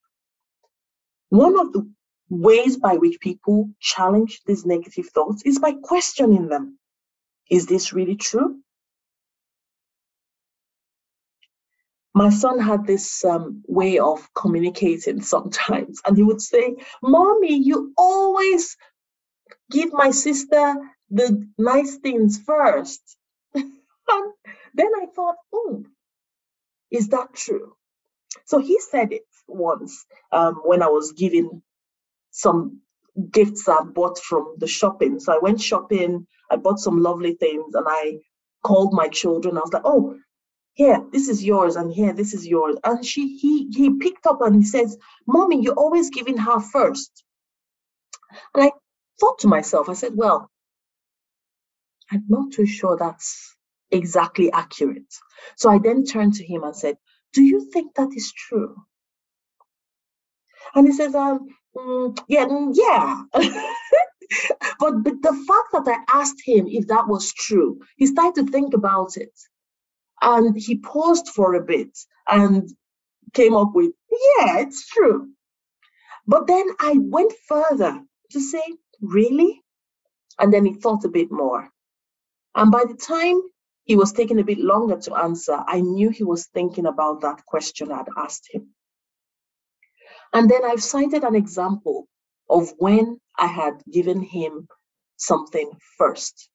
One 1.29 1.59
of 1.59 1.73
the 1.73 1.91
ways 2.31 2.79
by 2.79 2.97
which 2.97 3.21
people 3.21 3.71
challenge 3.81 4.41
these 4.47 4.65
negative 4.65 5.09
thoughts 5.11 5.43
is 5.45 5.59
by 5.59 5.73
questioning 5.73 6.49
them. 6.49 6.79
Is 7.51 7.67
this 7.67 7.93
really 7.93 8.17
true? 8.17 8.61
My 12.15 12.31
son 12.31 12.59
had 12.61 12.87
this 12.87 13.25
um, 13.25 13.63
way 13.69 13.99
of 13.99 14.29
communicating 14.35 15.23
sometimes, 15.23 16.01
and 16.07 16.17
he 16.17 16.23
would 16.25 16.43
say, 16.43 16.77
Mommy, 17.03 17.55
you 17.57 17.93
always 17.97 18.77
give 19.71 19.93
my 19.93 20.11
sister 20.13 20.77
the 21.11 21.49
nice 21.59 21.97
things 21.99 22.41
first. 22.45 23.03
and 23.55 24.33
then 24.75 24.91
I 25.03 25.07
thought, 25.15 25.37
oh, 25.55 25.85
is 26.91 27.09
that 27.11 27.35
true? 27.35 27.75
So 28.47 28.59
he 28.59 28.79
said 28.81 29.13
it 29.13 29.25
once 29.49 30.05
um, 30.33 30.57
when 30.65 30.83
I 30.83 30.89
was 30.89 31.13
giving 31.13 31.63
some 32.31 32.81
gifts 33.31 33.69
I 33.69 33.83
bought 33.85 34.19
from 34.19 34.55
the 34.59 34.67
shopping. 34.69 35.21
So 35.21 35.35
I 35.35 35.39
went 35.39 35.61
shopping, 35.61 36.27
I 36.51 36.57
bought 36.57 36.81
some 36.81 37.03
lovely 37.03 37.35
things, 37.35 37.75
and 37.75 37.87
I 37.89 38.19
called 38.65 38.95
my 38.95 39.09
children. 39.09 39.57
I 39.57 39.61
was 39.61 39.73
like, 39.73 39.83
oh, 39.87 40.17
here, 40.75 41.05
this 41.13 41.29
is 41.29 41.45
yours, 41.45 41.77
and 41.77 41.93
here, 41.93 42.13
this 42.15 42.35
is 42.35 42.47
yours. 42.47 42.77
And 42.85 43.05
she 43.05 43.37
he 43.39 43.69
he 43.73 43.99
picked 43.99 44.27
up 44.27 44.41
and 44.43 44.57
he 44.57 44.65
says, 44.65 44.97
Mommy, 45.27 45.63
you're 45.63 45.75
always 45.75 46.11
giving 46.11 46.39
her 46.39 46.61
first. 46.61 47.25
And 48.55 48.65
I 48.65 48.73
thought 49.21 49.41
to 49.41 49.49
myself, 49.49 49.89
I 49.89 49.95
said, 49.95 50.13
well, 50.15 50.51
I'm 52.13 52.25
not 52.29 52.53
too 52.53 52.67
sure 52.67 52.97
that's 52.99 53.57
exactly 53.91 54.53
accurate. 54.53 55.15
So 55.57 55.71
I 55.71 55.79
then 55.79 56.05
turned 56.05 56.35
to 56.35 56.45
him 56.47 56.65
and 56.65 56.77
said, 56.77 56.97
Do 57.35 57.43
you 57.43 57.71
think 57.73 57.95
that 57.97 58.11
is 58.15 58.33
true? 58.33 58.77
And 60.75 60.87
he 60.87 60.93
says, 60.95 61.15
um, 61.15 61.49
mm, 61.77 62.19
yeah, 62.29 62.47
mm, 62.47 62.73
yeah. 62.75 63.23
but, 64.81 65.03
but 65.05 65.23
the 65.23 65.47
fact 65.49 65.87
that 65.87 65.89
I 65.89 66.21
asked 66.21 66.43
him 66.45 66.67
if 66.69 66.89
that 66.89 67.09
was 67.09 67.33
true, 67.35 67.81
he 67.97 68.07
started 68.07 68.47
to 68.47 68.53
think 68.53 68.75
about 68.75 69.17
it. 69.17 69.33
And 70.23 70.57
he 70.57 70.79
paused 70.79 71.29
for 71.31 71.55
a 71.55 71.63
bit 71.65 71.99
and 72.29 72.71
came 73.35 73.57
up 73.57 73.73
with, 73.75 73.93
yeah, 74.11 74.61
it's 74.61 74.87
true. 74.89 75.31
But 76.27 76.47
then 76.47 76.67
I 76.81 76.97
went 76.99 77.33
further 77.49 78.03
to 78.33 78.41
say, 78.41 78.63
really? 79.01 79.63
And 80.39 80.53
then 80.53 80.67
he 80.67 80.75
thought 80.75 81.05
a 81.05 81.09
bit 81.11 81.33
more. 81.33 81.71
And 82.55 82.71
by 82.73 82.85
the 82.89 82.97
time 82.97 83.41
he 83.85 83.97
was 83.97 84.13
taking 84.13 84.41
a 84.41 84.45
bit 84.45 84.59
longer 84.59 84.99
to 85.03 85.17
answer, 85.17 85.59
I 85.67 85.81
knew 85.81 86.11
he 86.11 86.25
was 86.25 86.47
thinking 86.47 86.87
about 86.87 87.23
that 87.23 87.45
question 87.47 87.93
I'd 87.93 88.07
asked 88.17 88.49
him. 88.51 88.69
And 90.33 90.51
then 90.51 90.65
I've 90.65 90.83
cited 90.83 91.25
an 91.25 91.35
example 91.37 92.09
of 92.51 92.73
when 92.79 93.21
I 93.39 93.47
had 93.47 93.83
given 93.91 94.23
him 94.23 94.69
something 95.17 95.71
first, 95.99 96.49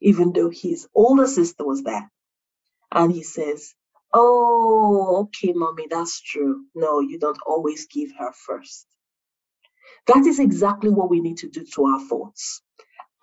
even 0.00 0.32
though 0.32 0.50
his 0.50 0.88
older 0.94 1.26
sister 1.26 1.64
was 1.64 1.82
there. 1.82 2.10
And 2.92 3.12
he 3.12 3.24
says, 3.24 3.74
Oh, 4.14 5.22
okay, 5.24 5.52
mommy, 5.54 5.88
that's 5.90 6.20
true. 6.22 6.66
No, 6.74 7.00
you 7.00 7.18
don't 7.20 7.38
always 7.46 7.86
give 7.88 8.10
her 8.18 8.32
first. 8.46 8.86
That 10.08 10.26
is 10.26 10.40
exactly 10.40 10.90
what 10.90 11.10
we 11.10 11.20
need 11.20 11.38
to 11.38 11.48
do 11.50 11.64
to 11.74 11.84
our 11.86 12.00
thoughts. 12.08 12.62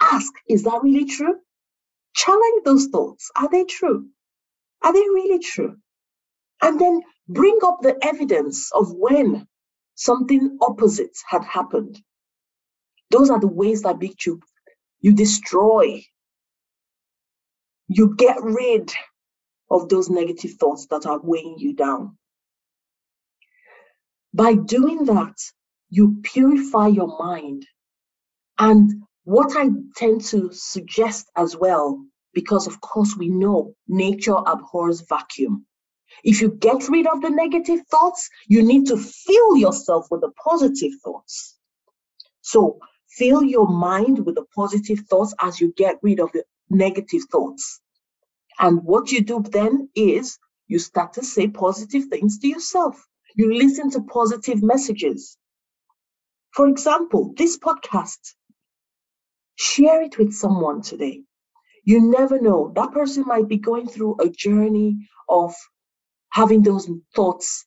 Ask, 0.01 0.33
is 0.49 0.63
that 0.63 0.81
really 0.83 1.05
true? 1.05 1.35
Challenge 2.15 2.63
those 2.65 2.87
thoughts. 2.87 3.31
Are 3.37 3.49
they 3.49 3.65
true? 3.65 4.07
Are 4.83 4.93
they 4.93 4.99
really 4.99 5.39
true? 5.39 5.77
And 6.61 6.79
then 6.79 7.01
bring 7.27 7.59
up 7.65 7.79
the 7.81 7.97
evidence 8.03 8.71
of 8.73 8.91
when 8.93 9.47
something 9.95 10.57
opposite 10.61 11.17
had 11.27 11.43
happened. 11.45 12.01
Those 13.11 13.29
are 13.31 13.39
the 13.39 13.47
ways 13.47 13.83
that 13.83 13.99
make 13.99 14.25
you, 14.25 14.41
you 15.01 15.13
destroy, 15.13 16.03
you 17.89 18.15
get 18.17 18.37
rid 18.43 18.93
of 19.69 19.89
those 19.89 20.09
negative 20.09 20.53
thoughts 20.53 20.87
that 20.87 21.05
are 21.05 21.19
weighing 21.21 21.55
you 21.57 21.73
down. 21.73 22.17
By 24.33 24.53
doing 24.55 25.05
that, 25.05 25.37
you 25.89 26.19
purify 26.23 26.87
your 26.87 27.17
mind. 27.17 27.65
And 28.57 29.03
what 29.23 29.55
I 29.55 29.69
tend 29.95 30.21
to 30.25 30.51
suggest 30.51 31.29
as 31.35 31.55
well, 31.55 32.03
because 32.33 32.67
of 32.67 32.79
course 32.81 33.15
we 33.17 33.29
know 33.29 33.75
nature 33.87 34.35
abhors 34.35 35.01
vacuum. 35.01 35.65
If 36.23 36.41
you 36.41 36.49
get 36.49 36.89
rid 36.89 37.07
of 37.07 37.21
the 37.21 37.29
negative 37.29 37.81
thoughts, 37.87 38.29
you 38.47 38.63
need 38.63 38.87
to 38.87 38.97
fill 38.97 39.57
yourself 39.57 40.07
with 40.11 40.21
the 40.21 40.31
positive 40.43 40.93
thoughts. 41.03 41.57
So 42.41 42.79
fill 43.09 43.43
your 43.43 43.67
mind 43.67 44.25
with 44.25 44.35
the 44.35 44.45
positive 44.55 44.99
thoughts 45.09 45.33
as 45.39 45.59
you 45.59 45.73
get 45.75 45.97
rid 46.01 46.19
of 46.19 46.31
the 46.31 46.43
negative 46.69 47.21
thoughts. 47.31 47.81
And 48.59 48.83
what 48.83 49.11
you 49.11 49.21
do 49.21 49.41
then 49.43 49.89
is 49.95 50.39
you 50.67 50.79
start 50.79 51.13
to 51.13 51.23
say 51.25 51.47
positive 51.49 52.05
things 52.05 52.39
to 52.39 52.47
yourself. 52.47 53.07
You 53.35 53.53
listen 53.55 53.91
to 53.91 54.03
positive 54.03 54.63
messages. 54.63 55.37
For 56.53 56.67
example, 56.67 57.33
this 57.37 57.57
podcast, 57.57 58.35
share 59.57 60.01
it 60.03 60.17
with 60.17 60.33
someone 60.33 60.81
today. 60.81 61.23
You 61.85 62.01
never 62.01 62.41
know. 62.41 62.73
That 62.75 62.91
person 62.93 63.25
might 63.27 63.47
be 63.49 63.57
going 63.57 63.87
through 63.87 64.17
a 64.21 64.29
journey 64.29 65.09
of 65.29 65.55
having 66.31 66.63
those 66.63 66.89
thoughts, 67.15 67.65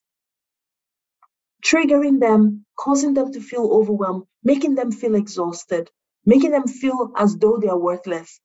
triggering 1.65 2.21
them, 2.21 2.67
causing 2.79 3.15
them 3.15 3.33
to 3.33 3.41
feel 3.41 3.69
overwhelmed, 3.73 4.25
making 4.45 4.77
them 4.77 4.93
feel 4.93 5.15
exhausted, 5.17 5.91
making 6.27 6.53
them 6.53 6.67
feel 6.69 7.13
as 7.17 7.37
though 7.37 7.59
they 7.59 7.69
are 7.69 7.79
worthless. 7.81 8.41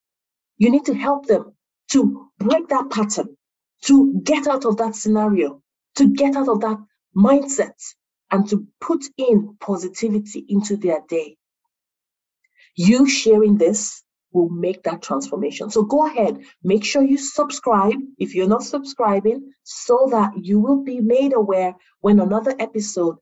You 0.57 0.71
need 0.71 0.85
to 0.87 0.95
help 0.95 1.27
them 1.27 1.56
to 1.91 2.29
break 2.39 2.67
that 2.69 2.89
pattern, 2.89 3.35
to 3.83 4.21
get 4.23 4.47
out 4.47 4.65
of 4.65 4.77
that 4.77 4.95
scenario, 4.95 5.61
to 5.95 6.09
get 6.09 6.35
out 6.35 6.49
of 6.49 6.61
that 6.61 6.77
mindset, 7.15 7.79
and 8.31 8.47
to 8.49 8.67
put 8.81 9.03
in 9.17 9.55
positivity 9.59 10.45
into 10.49 10.77
their 10.77 11.01
day. 11.07 11.37
You 12.75 13.07
sharing 13.07 13.57
this 13.57 14.03
will 14.31 14.49
make 14.49 14.83
that 14.83 15.01
transformation. 15.01 15.69
So 15.69 15.83
go 15.83 16.05
ahead, 16.05 16.43
make 16.63 16.83
sure 16.83 17.01
you 17.01 17.17
subscribe 17.17 17.95
if 18.19 18.35
you're 18.35 18.47
not 18.47 18.63
subscribing 18.63 19.51
so 19.63 20.09
that 20.11 20.33
you 20.37 20.59
will 20.59 20.83
be 20.83 20.99
made 20.99 21.33
aware 21.33 21.75
when 22.01 22.19
another 22.19 22.53
episode 22.59 23.17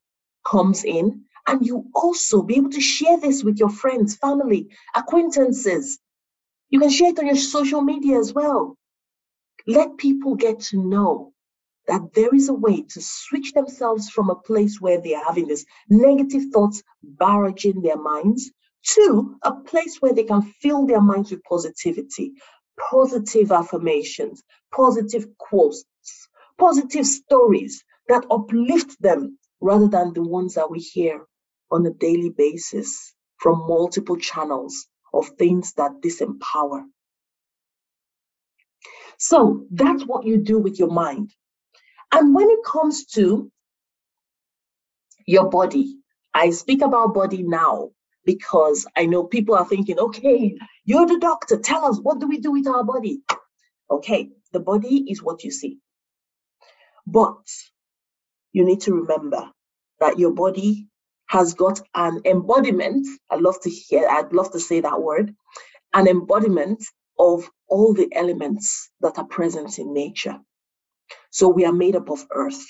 comes 0.45 0.83
in. 0.83 1.23
And 1.47 1.65
you 1.65 1.85
also 1.93 2.41
be 2.41 2.55
able 2.55 2.71
to 2.71 2.81
share 2.81 3.19
this 3.19 3.43
with 3.43 3.59
your 3.59 3.69
friends, 3.69 4.15
family, 4.15 4.69
acquaintances. 4.95 5.99
You 6.75 6.81
can 6.81 6.89
share 6.89 7.11
it 7.11 7.19
on 7.19 7.27
your 7.27 7.37
social 7.37 7.79
media 7.79 8.19
as 8.19 8.33
well. 8.33 8.75
Let 9.65 9.95
people 9.95 10.35
get 10.35 10.59
to 10.71 10.77
know 10.77 11.31
that 11.87 12.13
there 12.13 12.35
is 12.35 12.49
a 12.49 12.53
way 12.53 12.81
to 12.81 13.01
switch 13.01 13.53
themselves 13.53 14.09
from 14.09 14.29
a 14.29 14.35
place 14.35 14.81
where 14.81 14.99
they 14.99 15.15
are 15.15 15.23
having 15.23 15.47
these 15.47 15.65
negative 15.89 16.51
thoughts 16.51 16.83
barraging 17.01 17.81
their 17.81 17.95
minds 17.95 18.51
to 18.95 19.37
a 19.41 19.53
place 19.53 20.01
where 20.01 20.11
they 20.11 20.25
can 20.25 20.41
fill 20.41 20.85
their 20.85 20.99
minds 20.99 21.31
with 21.31 21.45
positivity, 21.45 22.33
positive 22.89 23.53
affirmations, 23.53 24.43
positive 24.69 25.29
quotes, 25.37 25.85
positive 26.57 27.05
stories 27.05 27.85
that 28.09 28.25
uplift 28.29 29.01
them 29.01 29.39
rather 29.61 29.87
than 29.87 30.11
the 30.11 30.23
ones 30.23 30.55
that 30.55 30.69
we 30.69 30.79
hear 30.79 31.25
on 31.71 31.85
a 31.85 31.91
daily 31.91 32.31
basis 32.31 33.13
from 33.37 33.65
multiple 33.65 34.17
channels 34.17 34.89
of 35.15 35.29
things 35.39 35.73
that 35.75 35.93
disempower. 36.03 36.83
So 39.19 39.65
that's 39.71 40.03
what 40.05 40.25
you 40.25 40.37
do 40.39 40.59
with 40.59 40.79
your 40.79 40.91
mind. 40.91 41.31
And 42.13 42.35
when 42.35 42.49
it 42.49 42.59
comes 42.65 43.05
to 43.15 43.51
your 45.27 45.49
body, 45.49 45.97
I 46.33 46.51
speak 46.51 46.81
about 46.83 47.13
body 47.15 47.43
now 47.43 47.91
because 48.25 48.87
I 48.95 49.07
know 49.07 49.25
people 49.25 49.55
are 49.55 49.65
thinking, 49.67 49.99
okay, 49.99 50.57
you're 50.85 51.07
the 51.07 51.19
doctor, 51.19 51.59
tell 51.59 51.85
us 51.85 51.99
what 52.01 52.19
do 52.19 52.27
we 52.27 52.39
do 52.39 52.51
with 52.53 52.67
our 52.67 52.83
body? 52.83 53.21
Okay, 53.91 54.29
the 54.53 54.59
body 54.61 55.05
is 55.09 55.23
what 55.23 55.43
you 55.43 55.51
see. 55.51 55.79
But 57.07 57.37
you 58.53 58.65
need 58.65 58.81
to 58.81 58.93
remember 58.93 59.49
that 59.99 60.19
your 60.19 60.33
body 60.33 60.87
has 61.27 61.53
got 61.55 61.81
an 61.95 62.21
embodiment. 62.25 63.07
I 63.31 63.35
love 63.37 63.59
to 63.61 63.69
hear, 63.69 64.07
I'd 64.09 64.33
love 64.33 64.51
to 64.53 64.59
say 64.59 64.81
that 64.81 65.01
word, 65.01 65.35
an 65.93 66.07
embodiment 66.07 66.83
of 67.19 67.49
all 67.67 67.93
the 67.93 68.09
elements 68.13 68.91
that 69.01 69.17
are 69.17 69.25
present 69.25 69.79
in 69.79 69.93
nature. 69.93 70.39
So 71.31 71.49
we 71.49 71.65
are 71.65 71.73
made 71.73 71.95
up 71.95 72.09
of 72.09 72.25
earth. 72.31 72.65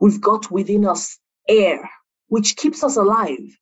We've 0.00 0.20
got 0.20 0.50
within 0.50 0.86
us 0.86 1.18
air, 1.48 1.90
which 2.28 2.56
keeps 2.56 2.84
us 2.84 2.96
alive. 2.96 3.56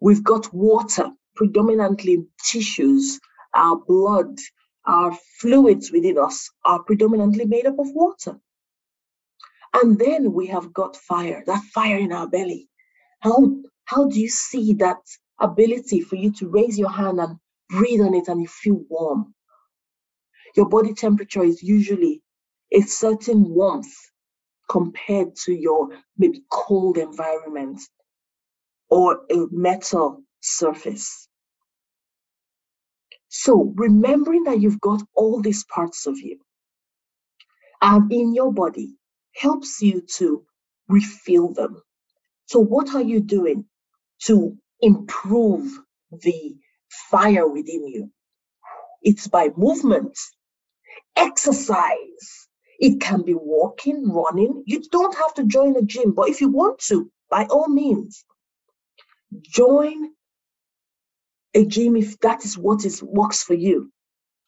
We've 0.00 0.24
got 0.24 0.54
water, 0.54 1.10
predominantly 1.36 2.26
tissues, 2.44 3.20
our 3.54 3.76
blood, 3.76 4.38
our 4.86 5.16
fluids 5.40 5.92
within 5.92 6.18
us 6.18 6.50
are 6.64 6.82
predominantly 6.82 7.46
made 7.46 7.66
up 7.66 7.78
of 7.78 7.88
water. 7.92 8.38
And 9.74 9.98
then 9.98 10.32
we 10.32 10.48
have 10.48 10.72
got 10.72 10.96
fire, 10.96 11.44
that 11.46 11.62
fire 11.74 11.98
in 11.98 12.12
our 12.12 12.28
belly. 12.28 12.68
How, 13.24 13.56
how 13.86 14.06
do 14.08 14.20
you 14.20 14.28
see 14.28 14.74
that 14.74 14.98
ability 15.40 16.02
for 16.02 16.16
you 16.16 16.30
to 16.34 16.48
raise 16.48 16.78
your 16.78 16.90
hand 16.90 17.18
and 17.18 17.38
breathe 17.70 18.02
on 18.02 18.12
it 18.12 18.28
and 18.28 18.42
you 18.42 18.48
feel 18.48 18.84
warm? 18.90 19.34
Your 20.54 20.68
body 20.68 20.92
temperature 20.92 21.42
is 21.42 21.62
usually 21.62 22.20
a 22.70 22.82
certain 22.82 23.48
warmth 23.48 23.94
compared 24.68 25.36
to 25.36 25.54
your 25.54 25.88
maybe 26.18 26.44
cold 26.52 26.98
environment 26.98 27.80
or 28.90 29.22
a 29.30 29.46
metal 29.50 30.22
surface. 30.40 31.26
So 33.30 33.72
remembering 33.76 34.44
that 34.44 34.60
you've 34.60 34.82
got 34.82 35.02
all 35.14 35.40
these 35.40 35.64
parts 35.64 36.06
of 36.06 36.18
you 36.18 36.40
and 37.80 38.12
in 38.12 38.34
your 38.34 38.52
body 38.52 38.96
helps 39.34 39.80
you 39.80 40.02
to 40.18 40.44
refill 40.88 41.54
them. 41.54 41.82
So 42.46 42.60
what 42.60 42.94
are 42.94 43.02
you 43.02 43.20
doing 43.20 43.66
to 44.24 44.56
improve 44.80 45.70
the 46.10 46.56
fire 47.10 47.48
within 47.48 47.86
you? 47.86 48.10
It's 49.02 49.28
by 49.28 49.50
movement, 49.56 50.18
exercise. 51.16 52.48
It 52.78 53.00
can 53.00 53.22
be 53.22 53.34
walking, 53.34 54.10
running. 54.10 54.62
You 54.66 54.82
don't 54.90 55.14
have 55.16 55.34
to 55.34 55.44
join 55.44 55.76
a 55.76 55.82
gym, 55.82 56.12
but 56.12 56.28
if 56.28 56.40
you 56.40 56.48
want 56.48 56.80
to, 56.88 57.10
by 57.30 57.44
all 57.46 57.68
means, 57.68 58.24
join 59.42 60.10
a 61.54 61.64
gym 61.64 61.96
if 61.96 62.18
that 62.20 62.44
is 62.44 62.58
what 62.58 62.84
is 62.84 63.02
works 63.02 63.42
for 63.42 63.54
you. 63.54 63.90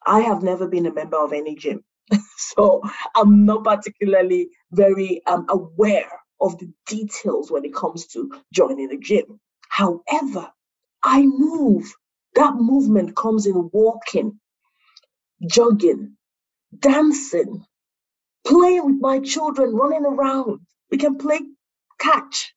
I 0.06 0.20
have 0.20 0.42
never 0.42 0.68
been 0.68 0.86
a 0.86 0.92
member 0.92 1.18
of 1.18 1.32
any 1.32 1.56
gym, 1.56 1.84
so 2.36 2.82
I'm 3.14 3.44
not 3.44 3.64
particularly 3.64 4.50
very 4.72 5.22
um, 5.26 5.46
aware 5.48 6.10
of 6.40 6.58
the 6.58 6.72
details 6.86 7.50
when 7.50 7.64
it 7.64 7.74
comes 7.74 8.06
to 8.08 8.30
joining 8.52 8.92
a 8.92 8.98
gym. 8.98 9.40
However, 9.68 10.50
I 11.04 11.22
move. 11.26 11.92
That 12.36 12.54
movement 12.56 13.16
comes 13.16 13.46
in 13.46 13.70
walking, 13.72 14.40
jogging, 15.48 16.16
dancing, 16.78 17.64
playing 18.46 18.86
with 18.86 19.00
my 19.00 19.20
children, 19.20 19.74
running 19.74 20.06
around. 20.06 20.60
We 20.90 20.98
can 20.98 21.18
play 21.18 21.40
catch. 22.00 22.54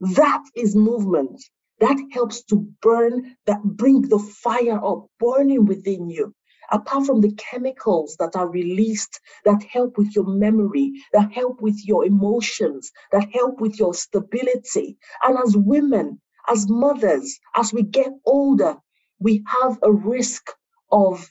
That 0.00 0.44
is 0.56 0.76
movement 0.76 1.42
that 1.80 1.98
helps 2.12 2.44
to 2.44 2.68
burn, 2.82 3.36
that 3.46 3.62
bring 3.64 4.02
the 4.02 4.18
fire 4.18 4.84
up 4.84 5.06
burning 5.20 5.66
within 5.66 6.10
you. 6.10 6.34
Apart 6.70 7.06
from 7.06 7.20
the 7.20 7.32
chemicals 7.32 8.16
that 8.18 8.36
are 8.36 8.48
released 8.48 9.20
that 9.44 9.62
help 9.64 9.98
with 9.98 10.14
your 10.16 10.26
memory, 10.26 10.92
that 11.12 11.32
help 11.32 11.60
with 11.60 11.86
your 11.86 12.04
emotions, 12.04 12.92
that 13.12 13.28
help 13.32 13.60
with 13.60 13.78
your 13.78 13.94
stability. 13.94 14.98
And 15.22 15.38
as 15.38 15.56
women, 15.56 16.20
as 16.48 16.68
mothers, 16.68 17.38
as 17.54 17.72
we 17.72 17.82
get 17.82 18.12
older, 18.24 18.76
we 19.20 19.44
have 19.46 19.78
a 19.82 19.92
risk 19.92 20.50
of 20.90 21.30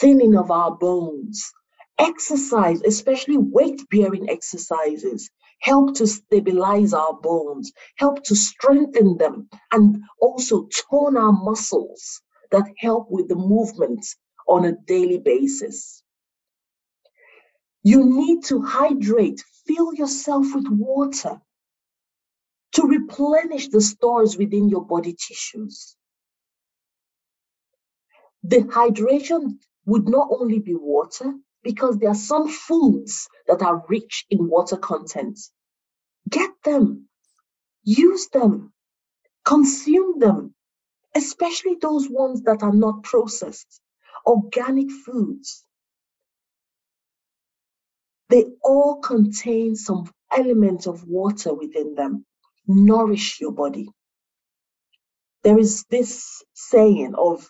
thinning 0.00 0.36
of 0.36 0.50
our 0.50 0.72
bones. 0.76 1.52
Exercise, 1.98 2.82
especially 2.82 3.38
weight 3.38 3.80
bearing 3.90 4.30
exercises, 4.30 5.30
help 5.60 5.94
to 5.96 6.06
stabilize 6.06 6.94
our 6.94 7.14
bones, 7.14 7.72
help 7.96 8.22
to 8.24 8.36
strengthen 8.36 9.16
them, 9.18 9.48
and 9.72 10.02
also 10.20 10.68
tone 10.90 11.16
our 11.16 11.32
muscles 11.32 12.22
that 12.50 12.72
help 12.78 13.10
with 13.10 13.28
the 13.28 13.36
movement 13.36 14.06
on 14.46 14.64
a 14.64 14.72
daily 14.72 15.18
basis. 15.18 16.02
You 17.82 18.04
need 18.04 18.44
to 18.44 18.62
hydrate, 18.62 19.42
fill 19.66 19.94
yourself 19.94 20.46
with 20.54 20.66
water 20.68 21.40
to 22.72 22.82
replenish 22.82 23.68
the 23.68 23.80
stores 23.80 24.36
within 24.36 24.68
your 24.68 24.84
body 24.84 25.14
tissues. 25.14 25.96
The 28.42 28.58
hydration 28.58 29.58
would 29.86 30.08
not 30.08 30.28
only 30.30 30.58
be 30.58 30.74
water, 30.74 31.34
because 31.62 31.98
there 31.98 32.10
are 32.10 32.14
some 32.14 32.48
foods 32.48 33.28
that 33.46 33.62
are 33.62 33.84
rich 33.88 34.26
in 34.30 34.48
water 34.48 34.76
content. 34.76 35.38
Get 36.28 36.50
them, 36.64 37.08
use 37.82 38.28
them, 38.28 38.72
consume 39.44 40.18
them, 40.18 40.54
especially 41.16 41.76
those 41.80 42.08
ones 42.08 42.42
that 42.42 42.62
are 42.62 42.72
not 42.74 43.02
processed, 43.04 43.80
organic 44.26 44.90
foods. 44.90 45.64
They 48.30 48.44
all 48.64 49.00
contain 49.00 49.76
some 49.76 50.10
element 50.36 50.86
of 50.86 51.04
water 51.06 51.54
within 51.54 51.94
them. 51.94 52.26
Nourish 52.66 53.40
your 53.40 53.52
body. 53.52 53.88
There 55.44 55.58
is 55.58 55.84
this 55.90 56.44
saying 56.54 57.14
of 57.16 57.48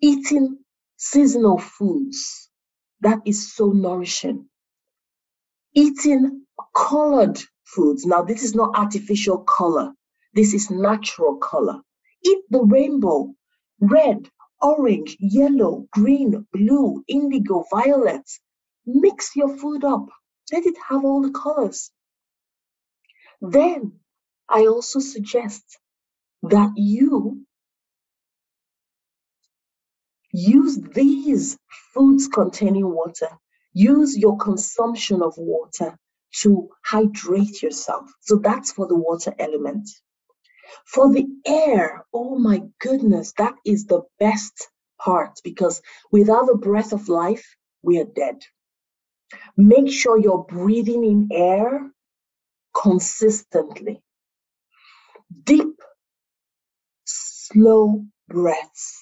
eating 0.00 0.58
seasonal 0.96 1.58
foods 1.58 2.50
that 3.00 3.20
is 3.26 3.54
so 3.54 3.68
nourishing. 3.72 4.48
Eating 5.74 6.46
colored 6.76 7.40
foods. 7.64 8.06
Now, 8.06 8.22
this 8.22 8.42
is 8.44 8.54
not 8.54 8.76
artificial 8.76 9.38
color. 9.40 9.92
This 10.34 10.54
is 10.54 10.70
natural 10.70 11.36
color. 11.38 11.80
Eat 12.24 12.44
the 12.50 12.62
rainbow, 12.62 13.34
red, 13.80 14.30
orange, 14.62 15.16
yellow, 15.20 15.86
green, 15.92 16.46
blue, 16.52 17.04
indigo, 17.08 17.64
violet. 17.72 18.28
Mix 18.86 19.36
your 19.36 19.56
food 19.58 19.84
up. 19.84 20.06
Let 20.52 20.66
it 20.66 20.76
have 20.88 21.04
all 21.04 21.22
the 21.22 21.32
colors. 21.32 21.92
Then 23.42 24.00
I 24.48 24.66
also 24.66 25.00
suggest 25.00 25.64
that 26.44 26.72
you 26.76 27.46
use 30.32 30.78
these 30.94 31.58
foods 31.94 32.28
containing 32.28 32.88
water, 32.88 33.28
use 33.74 34.16
your 34.16 34.36
consumption 34.38 35.22
of 35.22 35.34
water 35.38 35.96
to 36.42 36.68
hydrate 36.84 37.62
yourself. 37.62 38.10
So 38.22 38.36
that's 38.36 38.72
for 38.72 38.86
the 38.88 38.96
water 38.96 39.34
element. 39.38 39.88
For 40.86 41.12
the 41.12 41.26
air, 41.46 42.06
oh 42.12 42.38
my 42.38 42.62
goodness, 42.80 43.34
that 43.38 43.54
is 43.64 43.86
the 43.86 44.02
best 44.20 44.68
part 45.00 45.40
because 45.44 45.82
without 46.12 46.46
the 46.46 46.56
breath 46.56 46.92
of 46.92 47.08
life, 47.08 47.56
we 47.82 48.00
are 48.00 48.04
dead. 48.06 48.42
Make 49.56 49.90
sure 49.90 50.18
you're 50.18 50.44
breathing 50.44 51.04
in 51.04 51.28
air 51.32 51.90
consistently. 52.74 54.02
Deep, 55.44 55.76
slow 57.06 58.06
breaths. 58.28 58.98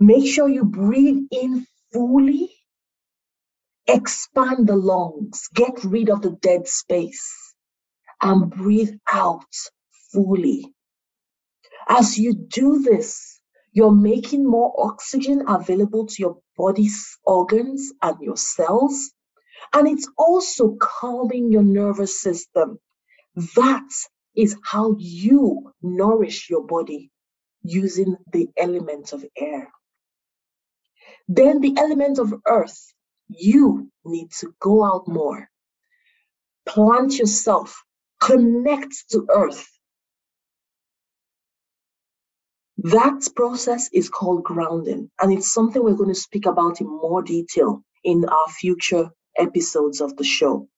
Make 0.00 0.26
sure 0.32 0.48
you 0.48 0.64
breathe 0.64 1.24
in 1.32 1.66
fully 1.92 2.50
expand 3.88 4.68
the 4.68 4.76
lungs, 4.76 5.48
get 5.54 5.84
rid 5.84 6.10
of 6.10 6.22
the 6.22 6.32
dead 6.32 6.68
space, 6.68 7.54
and 8.22 8.50
breathe 8.50 8.94
out 9.12 9.54
fully. 10.12 10.74
As 11.88 12.18
you 12.18 12.34
do 12.34 12.80
this, 12.82 13.40
you're 13.72 13.94
making 13.94 14.44
more 14.48 14.72
oxygen 14.78 15.44
available 15.48 16.06
to 16.06 16.16
your 16.18 16.38
body's 16.56 17.18
organs 17.24 17.92
and 18.02 18.20
your 18.20 18.36
cells, 18.36 19.10
and 19.72 19.88
it's 19.88 20.08
also 20.18 20.76
calming 20.80 21.50
your 21.50 21.62
nervous 21.62 22.20
system. 22.20 22.78
That 23.56 23.88
is 24.36 24.56
how 24.62 24.94
you 24.98 25.72
nourish 25.82 26.50
your 26.50 26.66
body 26.66 27.10
using 27.62 28.16
the 28.32 28.48
element 28.56 29.12
of 29.12 29.24
air. 29.36 29.70
Then 31.28 31.60
the 31.60 31.74
element 31.78 32.18
of 32.18 32.34
earth 32.46 32.92
you 33.28 33.90
need 34.04 34.30
to 34.40 34.54
go 34.60 34.84
out 34.84 35.08
more, 35.08 35.48
plant 36.66 37.18
yourself, 37.18 37.82
connect 38.20 39.10
to 39.10 39.26
earth. 39.30 39.66
That 42.78 43.28
process 43.36 43.88
is 43.92 44.08
called 44.08 44.44
grounding, 44.44 45.10
and 45.20 45.32
it's 45.32 45.52
something 45.52 45.82
we're 45.82 45.94
going 45.94 46.14
to 46.14 46.20
speak 46.20 46.46
about 46.46 46.80
in 46.80 46.88
more 46.88 47.22
detail 47.22 47.82
in 48.04 48.24
our 48.26 48.48
future 48.48 49.10
episodes 49.38 50.00
of 50.00 50.16
the 50.16 50.24
show. 50.24 50.68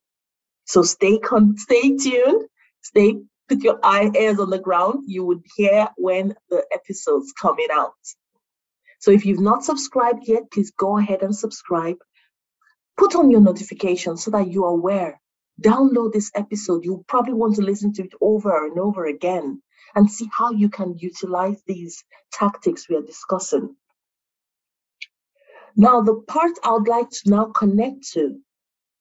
So 0.66 0.82
stay 0.82 1.18
con- 1.18 1.56
stay 1.58 1.96
tuned, 1.96 2.44
stay 2.82 3.16
put 3.48 3.62
your 3.62 3.78
eye 3.82 4.10
ears 4.16 4.40
on 4.40 4.50
the 4.50 4.58
ground. 4.58 5.04
You 5.06 5.24
would 5.26 5.42
hear 5.56 5.88
when 5.96 6.34
the 6.50 6.64
episodes 6.72 7.32
coming 7.40 7.68
out. 7.72 7.94
So 9.00 9.10
if 9.10 9.26
you've 9.26 9.40
not 9.40 9.64
subscribed 9.64 10.24
yet, 10.26 10.50
please 10.52 10.72
go 10.72 10.98
ahead 10.98 11.22
and 11.22 11.36
subscribe. 11.36 11.96
Put 12.96 13.16
on 13.16 13.30
your 13.30 13.42
notifications 13.42 14.24
so 14.24 14.30
that 14.32 14.48
you 14.48 14.64
are 14.64 14.72
aware. 14.72 15.20
Download 15.62 16.12
this 16.12 16.30
episode. 16.34 16.84
You'll 16.84 17.04
probably 17.08 17.34
want 17.34 17.56
to 17.56 17.62
listen 17.62 17.92
to 17.94 18.04
it 18.04 18.14
over 18.20 18.66
and 18.66 18.78
over 18.78 19.06
again 19.06 19.62
and 19.94 20.10
see 20.10 20.28
how 20.36 20.52
you 20.52 20.68
can 20.70 20.96
utilize 20.98 21.62
these 21.66 22.04
tactics 22.32 22.88
we 22.88 22.96
are 22.96 23.02
discussing. 23.02 23.76
Now, 25.76 26.02
the 26.02 26.22
part 26.28 26.52
I 26.64 26.72
would 26.72 26.88
like 26.88 27.10
to 27.10 27.30
now 27.30 27.46
connect 27.46 28.12
to 28.14 28.40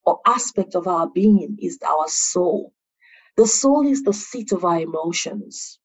or 0.06 0.20
aspect 0.26 0.76
of 0.76 0.88
our 0.88 1.08
being 1.10 1.58
is 1.62 1.80
our 1.88 2.08
soul. 2.08 2.74
The 3.38 3.48
soul 3.48 3.88
is 3.88 4.04
the 4.04 4.14
seat 4.14 4.52
of 4.54 4.66
our 4.66 4.80
emotions. 4.82 5.80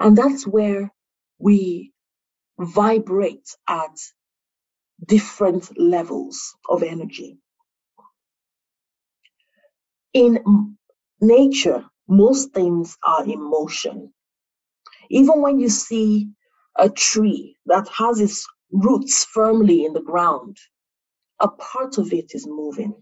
And 0.00 0.16
that's 0.18 0.46
where 0.46 0.92
we 1.38 1.92
vibrate 2.58 3.48
at 3.68 3.96
different 5.06 5.78
levels 5.78 6.56
of 6.68 6.82
energy. 6.82 7.38
In 10.14 10.76
nature, 11.20 11.86
most 12.08 12.52
things 12.52 12.98
are 13.04 13.24
in 13.24 13.40
motion. 13.42 14.14
Even 15.10 15.42
when 15.42 15.60
you 15.60 15.68
see 15.70 16.30
a 16.76 16.90
tree 16.90 17.56
that 17.66 17.88
has 17.88 18.20
its 18.20 18.46
roots 18.72 19.24
firmly 19.24 19.84
in 19.84 19.92
the 19.94 20.02
ground, 20.02 20.58
a 21.40 21.48
part 21.48 21.98
of 21.98 22.12
it 22.12 22.32
is 22.34 22.46
moving. 22.46 22.94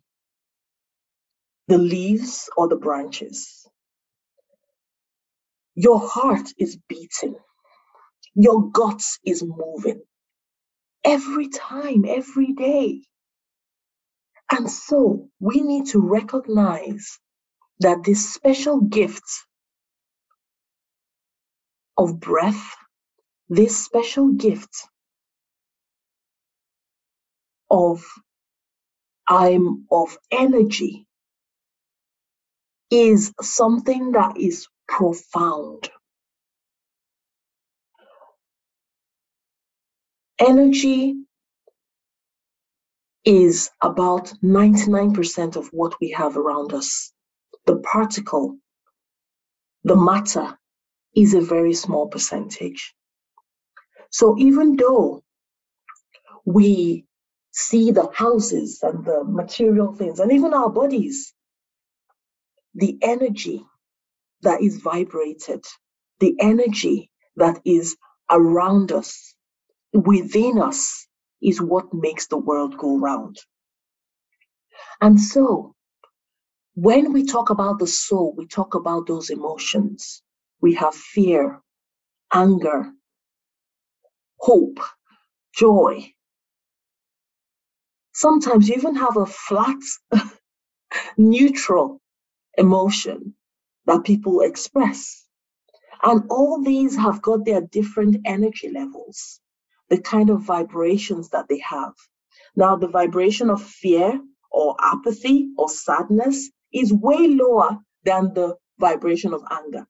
The 1.69 1.79
leaves 1.79 2.51
or 2.57 2.69
the 2.69 2.77
branches. 2.77 3.67
Your 5.77 6.01
heart 6.01 6.49
is 6.59 6.79
beating. 6.89 7.37
Your 8.35 8.71
guts 8.71 9.19
is 9.25 9.45
moving. 9.45 10.03
Every 11.05 11.49
time, 11.49 12.05
every 12.07 12.53
day. 12.55 13.03
And 14.53 14.71
so 14.71 15.29
we 15.41 15.61
need 15.61 15.87
to 15.89 16.01
recognize 16.01 17.19
that 17.81 18.05
this 18.05 18.35
special 18.35 18.81
gift 18.81 19.25
of 21.99 22.21
breath, 22.21 22.77
this 23.49 23.85
special 23.85 24.31
gift 24.33 24.89
of 27.71 28.05
I'm 29.29 29.87
of 29.91 30.19
energy 30.31 31.07
is 32.91 33.33
something 33.43 34.13
that 34.13 34.39
is 34.39 34.69
profound. 34.89 35.91
Energy 40.39 41.17
is 43.25 43.71
about 43.83 44.33
99% 44.45 45.57
of 45.57 45.69
what 45.69 45.95
we 46.01 46.11
have 46.13 46.37
around 46.37 46.75
us. 46.75 47.13
The 47.67 47.79
particle, 47.79 48.59
the 49.85 49.97
matter, 49.97 50.59
is 51.17 51.35
a 51.35 51.41
very 51.43 51.75
small 51.75 52.09
percentage. 52.09 52.95
So 54.11 54.37
even 54.39 54.77
though 54.77 55.23
we 56.47 57.07
see 57.53 57.93
the 57.93 58.11
houses 58.15 58.81
and 58.83 59.05
the 59.05 59.25
material 59.25 59.95
things 59.95 60.21
and 60.21 60.33
even 60.33 60.55
our 60.55 60.71
bodies, 60.71 61.35
the 62.75 62.99
energy 63.03 63.65
that 64.43 64.63
is 64.63 64.79
vibrated, 64.83 65.65
the 66.21 66.37
energy 66.41 67.11
that 67.37 67.61
is 67.65 67.97
around 68.31 68.93
us, 68.93 69.35
within 69.95 70.61
us, 70.61 71.07
is 71.43 71.61
what 71.63 71.95
makes 71.95 72.29
the 72.29 72.39
world 72.39 72.79
go 72.79 72.99
round. 72.99 73.39
And 75.01 75.21
so, 75.21 75.75
when 76.77 77.13
we 77.15 77.27
talk 77.27 77.51
about 77.51 77.81
the 77.81 77.89
soul, 77.89 78.35
we 78.39 78.49
talk 78.49 78.75
about 78.77 79.09
those 79.09 79.31
emotions. 79.31 80.24
We 80.65 80.77
have 80.77 80.95
fear, 80.95 81.61
anger, 82.33 82.91
hope, 84.39 84.81
joy. 85.55 86.15
Sometimes 88.15 88.69
you 88.69 88.77
even 88.77 88.97
have 88.97 89.19
a 89.19 89.27
flat, 89.27 89.83
neutral 91.19 92.01
emotion 92.59 93.35
that 93.87 94.05
people 94.05 94.41
express. 94.41 95.27
And 96.03 96.25
all 96.31 96.63
these 96.63 96.97
have 96.97 97.23
got 97.23 97.45
their 97.45 97.63
different 97.63 98.17
energy 98.27 98.71
levels, 98.71 99.41
the 99.91 100.01
kind 100.01 100.31
of 100.31 100.43
vibrations 100.43 101.31
that 101.31 101.47
they 101.49 101.61
have. 101.61 101.95
Now, 102.57 102.77
the 102.77 102.89
vibration 102.89 103.51
of 103.51 103.63
fear 103.63 104.21
or 104.51 104.77
apathy 104.81 105.51
or 105.59 105.69
sadness 105.69 106.51
is 106.73 106.93
way 106.95 107.29
lower 107.29 107.79
than 108.05 108.35
the 108.35 108.57
vibration 108.79 109.35
of 109.35 109.43
anger. 109.51 109.87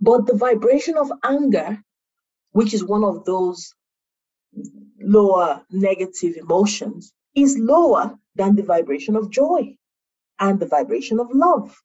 But 0.00 0.26
the 0.26 0.36
vibration 0.36 0.96
of 0.96 1.12
anger, 1.24 1.82
which 2.52 2.74
is 2.74 2.84
one 2.84 3.04
of 3.04 3.24
those 3.24 3.74
lower 5.00 5.64
negative 5.70 6.36
emotions, 6.36 7.12
is 7.34 7.58
lower 7.58 8.18
than 8.36 8.56
the 8.56 8.62
vibration 8.62 9.16
of 9.16 9.30
joy 9.30 9.76
and 10.38 10.58
the 10.58 10.66
vibration 10.66 11.20
of 11.20 11.28
love. 11.32 11.76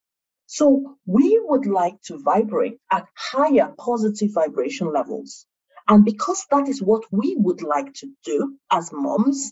So 0.47 0.97
we 1.05 1.39
would 1.43 1.67
like 1.67 2.01
to 2.03 2.17
vibrate 2.17 2.79
at 2.91 3.07
higher 3.15 3.73
positive 3.77 4.31
vibration 4.33 4.91
levels. 4.91 5.45
And 5.87 6.05
because 6.05 6.45
that 6.51 6.67
is 6.67 6.81
what 6.81 7.03
we 7.11 7.35
would 7.37 7.61
like 7.61 7.93
to 7.95 8.07
do 8.23 8.57
as 8.71 8.91
moms, 8.91 9.51